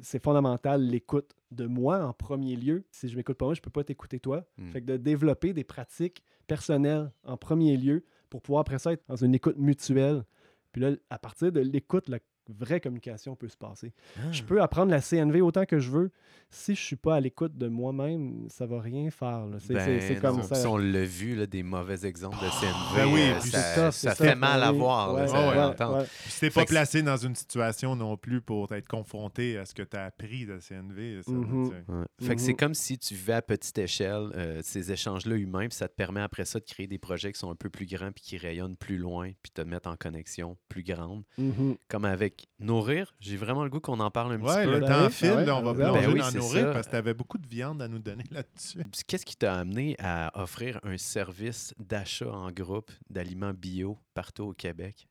[0.00, 2.84] c'est fondamental l'écoute de moi en premier lieu.
[2.90, 4.44] Si je m'écoute pas moi, je peux pas t'écouter toi.
[4.56, 4.70] Mm.
[4.70, 9.04] Fait que de développer des pratiques personnelles en premier lieu pour pouvoir après ça être
[9.08, 10.24] dans une écoute mutuelle.
[10.72, 12.18] Puis là, à partir de l'écoute, la
[12.48, 13.92] vraie communication peut se passer.
[14.18, 14.32] Ah.
[14.32, 16.10] Je peux apprendre la CNV autant que je veux.
[16.50, 19.46] Si je suis pas à l'écoute de moi-même, ça va rien faire.
[19.46, 19.56] là.
[19.58, 20.56] C'est Ben comme ça.
[20.56, 22.96] puis on l'a vu, là, des mauvais exemples de CNV.
[22.96, 24.78] ben oui, euh, ça, fait mal à oui.
[24.78, 28.86] voir, là, Ouais, ça, ouais, si pas placé dans une situation non plus pour être
[28.86, 31.70] confronté à ce que tu as appris de CNV, Mhm.
[31.70, 32.56] que c'est Mhm.
[32.56, 36.20] comme si tu vivais à petite échelle euh, ces échanges-là humains, puis ça te permet
[36.20, 38.76] après ça de créer des projets qui sont un peu plus grands, puis qui rayonnent
[38.76, 41.22] plus loin, puis te mettre en connexion plus grande.
[41.38, 41.76] Mhm.
[41.88, 44.70] Comme avec Nourrir, j'ai vraiment le goût qu'on en parle un petit Ouais, peu.
[44.74, 46.66] le Ben temps oui, file, ouais, là, on va ben plonger oui, dans c'est nourrir
[46.66, 46.72] ça.
[46.72, 48.78] parce que tu avais beaucoup de viande à nous donner là-dessus.
[48.90, 54.44] Puis Qu'est-ce qui t'a amené à offrir un service d'achat en groupe d'aliments bio partout
[54.44, 55.08] au Québec?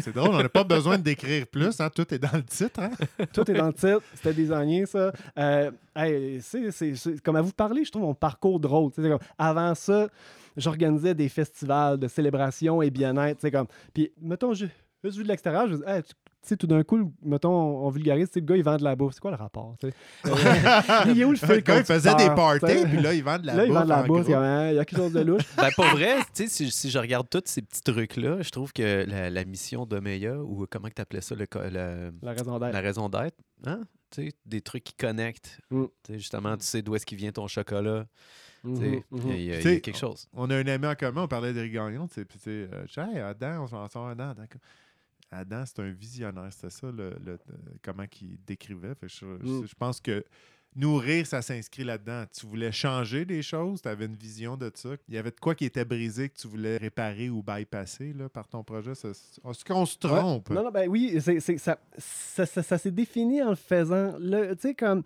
[0.00, 2.80] C'est drôle, on n'a pas besoin de décrire plus, hein, tout est dans le titre.
[2.80, 2.90] Hein?
[3.32, 4.02] Tout est dans le titre.
[4.14, 5.12] C'était désigné, ça.
[5.38, 8.90] Euh, hey, c'est- comme à vous parler, je trouve mon parcours drôle.
[8.92, 10.08] Comme, avant ça,
[10.56, 13.48] j'organisais des festivals de célébration et bien-être.
[13.50, 14.66] Comme, puis, mettons, je-
[15.08, 17.86] juste vu de l'extérieur, je me dis, Hey, tu sais, tout d'un coup, mettons, on,
[17.86, 19.14] on vulgarise, tu sais, le gars, il vend de la bouffe.
[19.14, 19.76] C'est quoi le rapport?
[19.80, 19.94] tu sais?
[20.26, 20.32] Euh,
[21.12, 23.38] il est où le fil Le gars, il faisait des parties, puis là, il vend
[23.38, 23.78] de la Là, il bouffe.
[23.78, 24.26] vend de la bouffe.
[24.28, 25.42] Il y a- il y a quelque chose de louche.
[25.56, 28.72] Ben, pour vrai, tu sais, si, si je regarde tous ces petits trucs-là, je trouve
[28.72, 31.46] que la, la mission d'Omeya, ou comment que tu appelais ça, le,
[32.22, 32.72] La raison d'être.
[32.72, 33.36] la raison d'être,
[33.66, 33.80] hein?
[34.10, 35.58] Tu sais, des trucs qui connectent.
[35.70, 35.84] Mm.
[36.04, 38.06] Tu sais, justement, tu sais d'où est-ce qu'il vient ton chocolat.
[38.64, 39.98] Tu sais, Mhm, Il y a- il y, a- il y a Tu sais, quelque
[39.98, 40.28] chose.
[40.34, 42.50] On a un ami en commun, on parlait d'Éric Gagnon, tu sais, puis tu sais,
[42.72, 44.30] euh, je dis, hey, Adam, on s'en sort Adam.
[44.30, 44.44] Adam.
[45.34, 47.38] Adam, c'est un visionnaire, c'était ça, le, le- le-
[47.82, 48.94] comment il décrivait.
[48.94, 49.66] Fait je, Mm.
[49.66, 50.24] je pense que
[50.76, 52.24] nourrir, ça s'inscrit là-dedans.
[52.32, 54.90] Tu voulais changer des choses, tu avais une vision de ça.
[55.08, 58.28] Il y avait de quoi qui était brisé que tu voulais réparer ou bypasser là,
[58.28, 58.90] par ton projet.
[58.92, 60.08] Est-ce qu'on se Ouais.
[60.08, 60.50] trompe?
[60.50, 61.78] Non, non, ben oui, ça, ça,
[62.46, 64.14] ça- ça s'est défini en le faisant.
[64.18, 65.02] Tu sais, comme.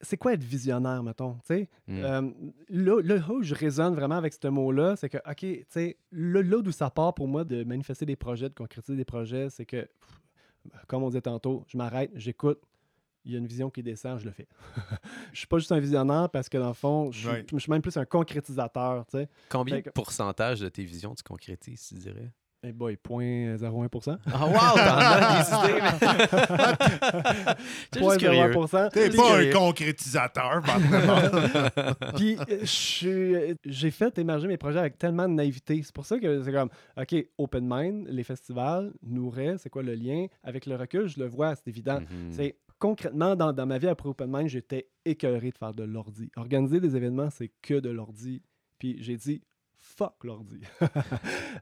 [0.00, 1.38] C'est quoi être visionnaire, mettons?
[1.50, 1.64] Mm.
[1.88, 2.30] Euh,
[2.68, 6.42] là, là où je résonne vraiment avec ce mot-là, c'est que, OK, tu sais, là,
[6.42, 9.66] là d'où ça part pour moi de manifester des projets, de concrétiser des projets, c'est
[9.66, 10.20] que, pff,
[10.86, 12.60] comme on disait tantôt, je m'arrête, j'écoute,
[13.24, 14.46] il y a une vision qui descend, je le fais.
[15.32, 17.82] je suis pas juste un visionnaire parce que, dans le fond, je je suis même
[17.82, 19.04] plus un concrétisateur.
[19.48, 22.32] Combien de que- pourcentage de tes visions tu concrétises, tu dirais?
[22.64, 24.18] Eh boy, 0.01%.
[24.26, 25.80] Ah, wow, t'en as des idées!
[27.94, 28.52] Juste curieux.
[28.52, 28.90] 0.01%.
[28.90, 29.50] T'es pas curieux.
[29.50, 30.62] un concrétisateur.
[32.16, 32.36] Puis
[33.64, 35.80] j'ai fait émerger mes projets avec tellement de naïveté.
[35.84, 39.94] C'est pour ça que c'est comme, OK, Open Mind, les festivals, Nouret, c'est quoi le
[39.94, 40.26] lien?
[40.42, 42.00] Avec le recul, je le vois, c'est évident.
[42.00, 42.32] Mhm.
[42.32, 46.30] C'est concrètement, dans, dans ma vie après Open Mind, j'étais écœuré de faire de l'ordi.
[46.36, 48.42] Organiser des événements, c'est que de l'ordi.
[48.78, 49.42] Puis j'ai dit,
[49.98, 50.60] fuck l'ordi.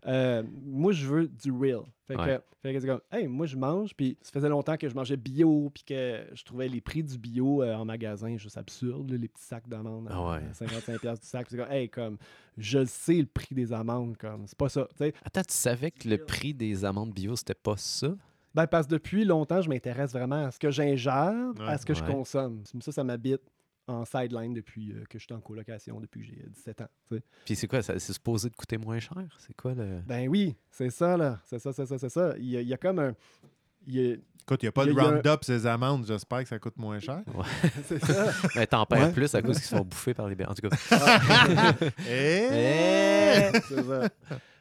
[0.06, 1.80] Euh, moi, je veux du real.
[2.06, 2.40] Fait que, Ouais.
[2.62, 5.16] fait que c'est comme, hey, moi, je mange, puis ça faisait longtemps que je mangeais
[5.16, 9.16] bio, puis que je trouvais les prix du bio euh, en magasin juste absurdes, là,
[9.16, 10.36] les petits sacs d'amandes Ah ouais.
[10.36, 11.46] à 55$ piastres du sac.
[11.50, 12.18] C'est comme, hey, comme,
[12.56, 14.86] je sais le prix des amandes, comme, c'est pas ça.
[15.24, 18.14] Attends, tu savais que le prix des amandes bio, c'était pas ça?
[18.54, 21.94] Ben, parce que depuis longtemps, je m'intéresse vraiment à ce que j'ingère, à ce que
[21.94, 22.62] je consomme.
[22.80, 23.40] Ça, ça m'habite
[23.88, 26.88] en sideline depuis euh, que je suis en colocation, depuis que j'ai 17 ans.
[27.08, 27.22] tu sais.
[27.44, 27.82] Puis c'est quoi?
[27.82, 29.14] ça- C'est supposé de coûter moins cher?
[29.38, 30.00] C'est quoi le.
[30.06, 31.40] Ben oui, c'est ça, là.
[31.44, 32.34] C'est ça, c'est ça, c'est ça.
[32.38, 33.14] Il y, a, il y a comme un.
[33.86, 34.16] il y a-
[34.48, 36.06] Écoute, il n'y a pas Il y de a- un- Roundup, ces amandes.
[36.06, 37.22] J'espère que ça coûte moins cher.
[37.84, 38.32] c'est ça.
[38.54, 39.12] Ben, t'en perds Ouais.
[39.12, 40.48] plus à cause qu'ils se font bouffer par les bébés.
[40.50, 40.76] En tout cas.
[42.08, 43.50] Eh!
[43.68, 44.08] C'est ça.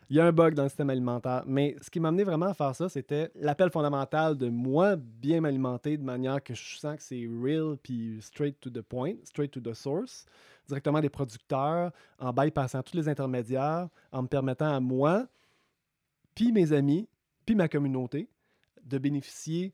[0.09, 1.43] Il y a un bug dans le système alimentaire.
[1.47, 5.41] Mais ce qui m'a amené vraiment à faire ça, c'était l'appel fondamental de moi bien
[5.41, 9.51] m'alimenter de manière que je sens que c'est real puis straight to the point, straight
[9.51, 10.25] to the source,
[10.67, 15.27] directement des producteurs, en bypassant tous les intermédiaires, en me permettant à moi,
[16.35, 17.07] puis mes amis,
[17.45, 18.29] puis ma communauté,
[18.83, 19.73] de bénéficier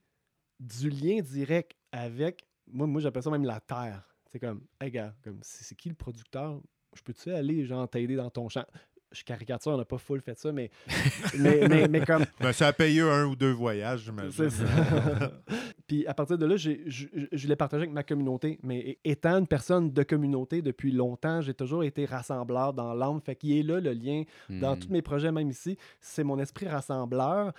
[0.59, 4.07] du lien direct avec, moi, moi j'appelle ça même la terre.
[4.27, 6.61] C'est comme, hey gars, comme, c'est qui le producteur?
[6.95, 8.65] Je peux-tu aller, genre, t'aider dans ton champ?
[9.11, 10.69] Je caricature, on n'a pas full fait ça, mais,
[11.37, 14.31] mais, mais, mais comme, Ben, ça a payé un ou deux voyages, j'imagine.
[14.31, 14.63] c'est ça.
[15.87, 18.57] Puis à partir de là, j'ai- je, je, je l'ai partagé avec ma communauté.
[18.63, 23.19] Mais étant une personne de communauté depuis longtemps, j'ai toujours été rassembleur dans l'âme.
[23.25, 24.79] Fait qu'il est là le lien dans Hmm.
[24.79, 25.77] tous mes projets, même ici.
[25.99, 27.51] C'est mon esprit rassembleur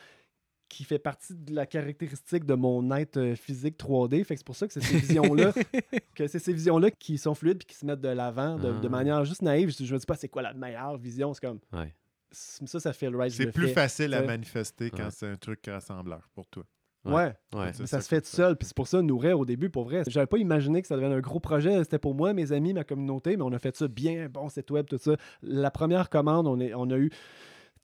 [0.72, 4.24] qui fait partie de la caractéristique de mon être euh, physique 3D.
[4.24, 5.52] Fait que c'est pour ça que c'est ces visions-là
[6.14, 8.86] que c'est ces visions-là qui sont fluides puis qui se mettent de l'avant de, de
[8.86, 8.88] Ah.
[8.88, 9.70] manière juste naïve.
[9.76, 11.34] Je, je me dis pas c'est quoi la meilleure vision.
[11.34, 11.94] C'est comme Ouais.
[12.30, 13.32] ça, ça fait le right.
[13.32, 15.10] C'est plus facile à manifester quand Ouais.
[15.10, 16.64] c'est un truc rassembleur pour toi.
[17.04, 17.12] Ouais.
[17.12, 17.22] Ouais.
[17.54, 17.66] Ouais.
[17.66, 18.56] Mais C'est ça ça se fait tout seul.
[18.56, 20.04] Puis c'est pour ça, nourrir au début, pour vrai.
[20.06, 21.82] J'avais pas imaginé que ça devenait un gros projet.
[21.84, 24.70] C'était pour moi, mes amis, ma communauté, mais on a fait ça bien, bon site
[24.70, 25.16] web, tout ça.
[25.42, 27.10] La première commande, on, est, on a eu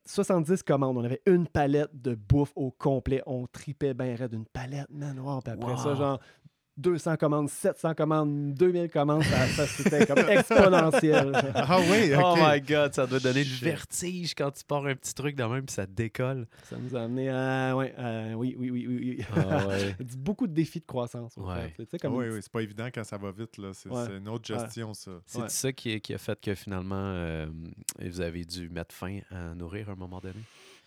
[0.09, 0.97] 70 commandes.
[0.97, 3.23] On avait une palette de bouffe au complet.
[3.27, 5.19] On tripait bien raide une palette, man.
[5.19, 5.41] wow.
[5.41, 6.19] Puis après ça, genre
[6.79, 11.33] 200 commandes, 700 commandes, 2000 commandes, ça, ça, c'était comme exponentiel.
[11.55, 12.23] Ah oui, ok.
[12.25, 15.43] Oh my god, ça doit donner le vertige quand tu pars un petit truc de
[15.45, 16.47] même puis ça décolle.
[16.65, 17.77] ça nous a amené à.
[17.77, 19.17] Ouais, euh, oui, oui, oui, oui.
[19.19, 19.25] oui.
[19.37, 19.97] Ah ouais.
[20.19, 21.37] Beaucoup de défis de croissance.
[21.37, 21.73] au Ouais.
[21.77, 21.85] fait.
[21.85, 23.59] Tu sais, comme oui, oui, c'est pas évident quand ça va vite.
[23.59, 23.71] là.
[23.75, 25.11] C'est une autre gestion, ça.
[25.27, 27.47] C'est ça qui, qui a fait que finalement, euh,
[28.01, 30.35] vous avez dû mettre fin à nourrir à un moment donné?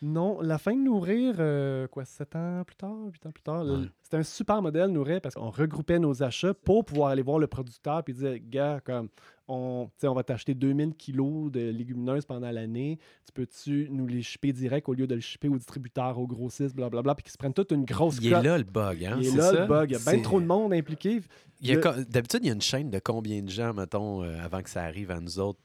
[0.03, 3.63] Non, la fin de Nourrir, euh, quoi, 7 ans plus tard, 8 ans plus tard,
[3.65, 3.85] Ouais.
[4.01, 7.45] c'était un super modèle Nourrir parce qu'on regroupait nos achats pour pouvoir aller voir le
[7.45, 9.09] producteur puis dire, gars, comme,
[9.47, 12.97] on, va t'acheter 2000 kilos de légumineuses pendant l'année,
[13.27, 16.75] tu peux-tu nous les shipper direct au lieu de le shipper au distributeur, au grossiste,
[16.75, 19.17] blablabla, puis qu'ils se prennent toute une grosse Il est là le bug, hein?
[19.19, 19.61] Il est c'est là ça?
[19.61, 21.21] le bug, il y a bien trop de monde impliqué.
[21.61, 24.69] Le- D'habitude, il y a une chaîne de combien de gens, mettons, euh, avant que
[24.71, 25.59] ça arrive à nous autres?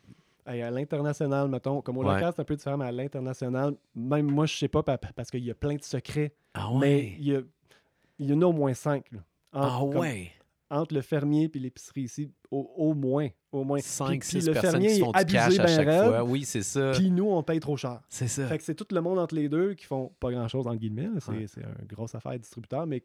[0.46, 2.14] À l'international, mettons, comme au Ouais.
[2.14, 5.30] local, c'est un peu différent, mais à l'international, même moi, je sais pas, pa- parce
[5.30, 7.42] qu'il y a plein de secrets, Ah mais il y, a-
[8.20, 9.10] il y en a au moins cinq.
[9.12, 9.18] là.
[9.52, 10.30] Ah Entre- comme- ouais!
[10.68, 13.28] entre le fermier et l'épicerie ici, au, au moins.
[13.52, 13.78] Au moins.
[13.80, 15.68] 5, Puis- puis 6 le personnes fermier qui est font du abusé cash à ben
[15.68, 16.24] chaque raide, fois.
[16.24, 16.90] Oui, c'est ça.
[16.92, 18.00] Puis nous, on paye trop cher.
[18.08, 18.46] C'est ça.
[18.46, 21.08] Fait que c'est tout le monde entre les deux qui font pas grand-chose, entre guillemets.
[21.20, 21.46] C'est Ouais.
[21.46, 23.02] c'est une grosse affaire distributeur, mais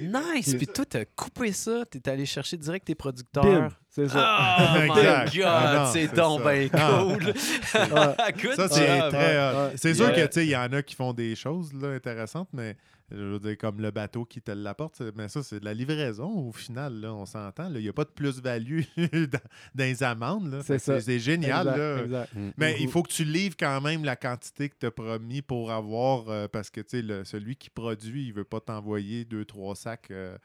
[0.00, 0.54] Nice!
[0.54, 3.72] Puis toi, t'as coupé ça, t'es allé chercher direct tes producteurs.
[3.90, 4.56] c'est ça.
[4.60, 7.02] Oh my god, Ah c'est c'est donc bien Ah.
[7.02, 7.34] cool!
[8.54, 9.38] Ça, c'est très.
[9.38, 9.56] hot.
[9.56, 9.72] ouais.
[9.76, 10.14] C'est sûr Yeah.
[10.22, 12.76] que, tu sais, il y en a qui font des choses là, intéressantes, mais
[13.14, 16.28] je veux dire, comme le bateau qui te l'apporte, mais ça, c'est de la livraison
[16.48, 17.72] au final, là, on s'entend.
[17.74, 19.38] Il n'y a pas de plus-value dans,
[19.74, 20.50] dans les amendes.
[20.52, 20.60] là.
[20.62, 21.00] C'est ça.
[21.00, 21.66] C'est génial.
[21.68, 22.02] Exact, là.
[22.04, 22.34] exact.
[22.34, 22.50] Mm.
[22.56, 22.90] Mais il Mhm.
[22.90, 26.48] faut que tu livres quand même la quantité que tu as promis pour avoir, euh,
[26.48, 29.74] parce que tu sais, le- celui qui produit, il ne veut pas t'envoyer deux, trois
[29.74, 30.36] sacs euh,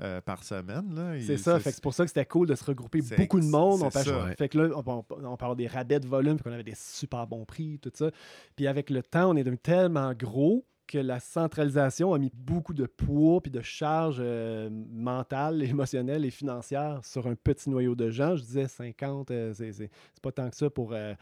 [0.00, 0.94] euh, par semaine.
[0.94, 1.16] là.
[1.16, 3.82] Il- C'est ça, c'est pour ça que c'était cool de se regrouper beaucoup de monde.
[3.82, 4.02] On ça.
[4.36, 6.74] Fait que là, on, on, on parle des rabais de volume, puis qu'on avait des
[6.76, 8.10] super bons prix, tout ça.
[8.56, 12.74] Puis avec le temps, on est devenu tellement gros que la centralisation a mis beaucoup
[12.74, 18.10] de poids puis de charges euh, mentales, émotionnelles et financières sur un petit noyau de
[18.10, 18.36] gens.
[18.36, 21.14] Je disais 50, euh, c'est pas tant que ça pour euh,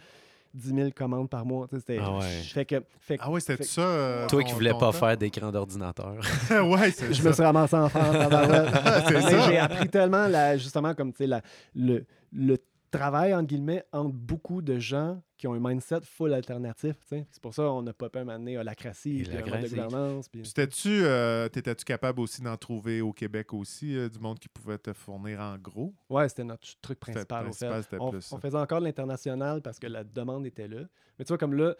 [0.54, 1.68] 10 000 commandes par mois.
[1.68, 2.24] Tu sais, c'était- Ah ouais.
[2.42, 3.80] Fait que, fait que Ah oui, c'était ça.
[3.82, 4.92] euh, Toi qui voulais pas temps?
[4.92, 6.14] faire d'écran d'ordinateur.
[6.50, 7.28] ouais, c'est je ça.
[7.28, 8.16] me suis ramassé en France.
[9.48, 11.42] J'ai appris tellement, la- justement, comme tu sais, la-
[11.76, 12.56] le, le
[12.90, 16.96] travail, entre guillemets, entre beaucoup de gens qui ont un mindset full alternatif.
[17.08, 20.28] C'est pour ça qu'on a pas peur d'amener à la crassie, puis la de gouvernance.
[20.28, 24.48] puis- T'étais-tu euh, t'étais-tu capable aussi d'en trouver au Québec aussi, euh, du monde qui
[24.48, 25.94] pouvait te fournir en gros?
[26.10, 27.50] Ouais, c'était notre truc principal.
[27.52, 27.96] fait.
[27.98, 28.36] On, plus ça.
[28.36, 30.82] on faisait encore de l'international parce que la demande était là.
[31.18, 31.74] Mais tu vois, comme là,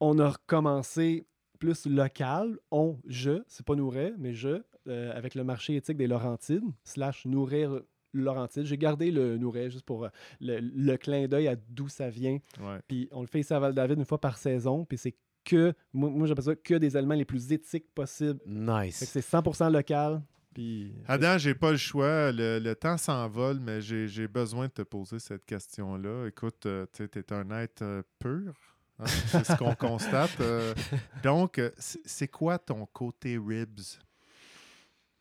[0.00, 1.26] on a recommencé
[1.58, 2.58] plus local.
[2.70, 7.26] On, je, c'est pas Nourret, mais je, euh, avec le marché éthique des Laurentides, slash
[7.26, 7.80] Nourrir
[8.14, 8.64] Laurentide.
[8.64, 10.08] J'ai gardé le Nouret juste pour euh,
[10.40, 12.38] le, le clin d'œil à d'où ça vient.
[12.60, 12.78] Ouais.
[12.88, 14.84] Puis on le fait ici à Val-David une fois par saison.
[14.84, 18.40] Puis c'est que, moi, moi j'appelle ça que des aliments les plus éthiques possibles.
[18.46, 19.04] Nice.
[19.06, 20.22] c'est 100% local.
[20.54, 22.30] Puis Adam, j'ai pas le choix.
[22.30, 26.26] Le, le temps s'envole, mais j'ai besoin de te poser cette question-là.
[26.28, 28.54] Écoute, euh, tu es un être euh, pur.
[29.00, 30.40] hein, C'est ce qu'on constate.
[30.40, 30.72] euh.
[31.24, 33.80] donc, c'est c'est quoi ton côté ribs?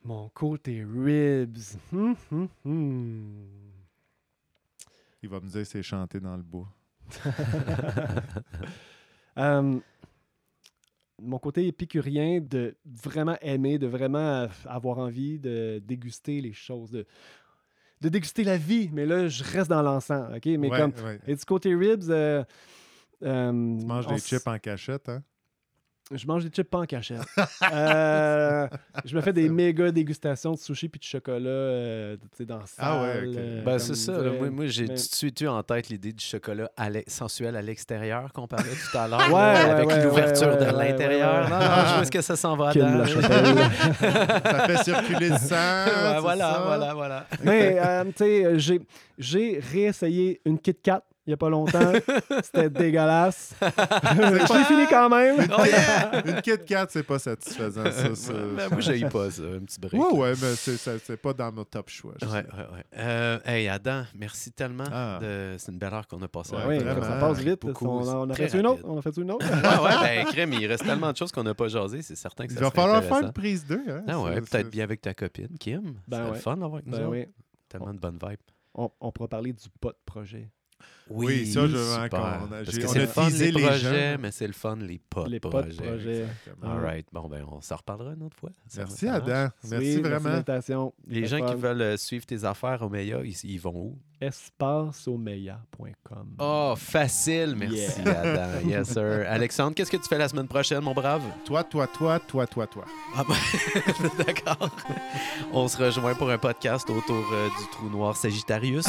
[0.03, 1.77] Mon côté ribs.
[1.91, 3.45] Hum, hum, hum.
[5.21, 6.67] Il va me dire c'est chanter dans le bois.
[11.21, 17.05] Mon côté épicurien de vraiment aimer, de vraiment avoir envie de déguster les choses, de,
[18.01, 18.89] de déguster la vie.
[18.91, 20.45] Mais là, je reste dans l'encens, OK?
[20.45, 21.19] Mais Ouais, comme, ouais.
[21.27, 22.43] et du côté ribs, euh,
[23.21, 25.23] euh, Tu manges des chips en cachette, hein?
[26.11, 27.21] Je mange des chips pas en cachette.
[27.71, 28.67] Euh,
[29.05, 32.85] je me fais des méga dégustations de sushi puis de chocolat euh, dans la salle.
[32.87, 33.35] Ah ouais, ok.
[33.37, 34.11] euh, Ben, c'est ça.
[34.11, 34.31] là.
[34.37, 37.61] Moi, moi j'ai tout de suite eu en tête l'idée du chocolat à sensuel à
[37.61, 39.31] l'extérieur qu'on parlait tout à l'heure.
[39.33, 39.41] Ouais,
[39.71, 41.45] avec ouais, l'ouverture ouais, de ouais, l'intérieur.
[41.45, 41.67] ouais, Non, ouais.
[41.67, 43.05] non, je vois ce que ça s'en va dedans.
[44.03, 46.19] Ça fait circuler le sang.
[46.21, 46.61] Voilà, ça?
[46.65, 47.27] voilà, voilà.
[47.43, 48.81] Mais, euh, tu sais, j'ai,
[49.17, 51.91] j'ai réessayé une Kit Kat il n'y a pas longtemps.
[52.43, 53.55] C'était dégueulasse.
[53.61, 55.47] je l'ai fini quand même.
[55.57, 56.21] Oh, yeah!
[56.25, 58.15] Une Kit Kat, c'est pas satisfaisant, ça.
[58.15, 58.33] ça.
[58.33, 59.93] Ben, moi, j'ai pas ça, un petit break.
[59.93, 62.13] Ouais, ouais, mais c'est ça- c'est pas dans nos top choix.
[62.21, 62.43] je Ouais, ouais,
[62.73, 62.83] ouais.
[62.97, 64.83] Euh, hey, Adam, merci tellement.
[64.91, 65.19] Ah.
[65.21, 66.55] de- C'est une belle heure qu'on a passée.
[66.55, 67.61] Ouais, avec oui, ça passe vite.
[67.61, 68.81] Beaucoup, on, en- on a fait une autre.
[68.85, 69.45] On a fait une autre.
[69.45, 72.01] Ouais, ouais, ben, crème, il reste tellement de choses qu'on n'a pas jasé.
[72.01, 73.81] C'est certain que Il ça va serait falloir faire une prise 2.
[73.89, 74.03] Hein?
[74.07, 75.95] Ah ouais, peut-être bien avec ta copine, Kim.
[76.07, 76.37] Ben C'est ouais.
[76.39, 77.25] fun d'avoir avec nous Ben oui.
[77.69, 78.39] Tellement de bonnes vibes.
[78.75, 80.49] On, on pourra parler du pot projet.
[81.13, 83.59] Oui, ça, je veux encore- on a- Parce que on a le fun teasé les
[83.61, 84.17] les projets, gens.
[84.21, 85.83] mais c'est le fun les pas Les de pas de projets.
[85.91, 86.25] projets.
[86.63, 87.05] All right.
[87.11, 88.49] Bon, ben, on s'en reparlera une autre fois.
[88.67, 89.07] Ça Merci.
[89.07, 89.25] Adam.
[89.27, 90.29] Merci Oui, Merci vraiment.
[90.29, 90.93] l'invitation.
[91.07, 93.97] Les gens qui veulent euh, suivre tes affaires au Meia, ils, ils vont où?
[94.21, 96.35] espaceomeya.com.
[96.39, 97.55] Oh, facile.
[97.57, 98.61] Merci, Adam.
[98.67, 99.25] Yes, sir.
[99.29, 101.21] Alexandre, qu'est-ce que tu fais la semaine prochaine, mon brave?
[101.45, 102.85] Toi, toi, toi, toi, toi, toi.
[103.15, 103.35] Ah ben,
[104.25, 104.69] d'accord.
[105.51, 108.85] On se rejoint pour un podcast autour euh, du trou noir Sagittarius.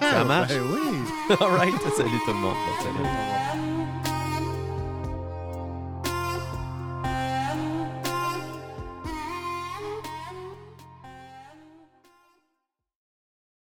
[0.00, 0.48] Ça marche?
[0.48, 1.36] Ben oui.
[1.40, 1.74] All right.
[1.96, 2.54] Salut tout le monde.
[2.54, 3.71] Bonne semaine.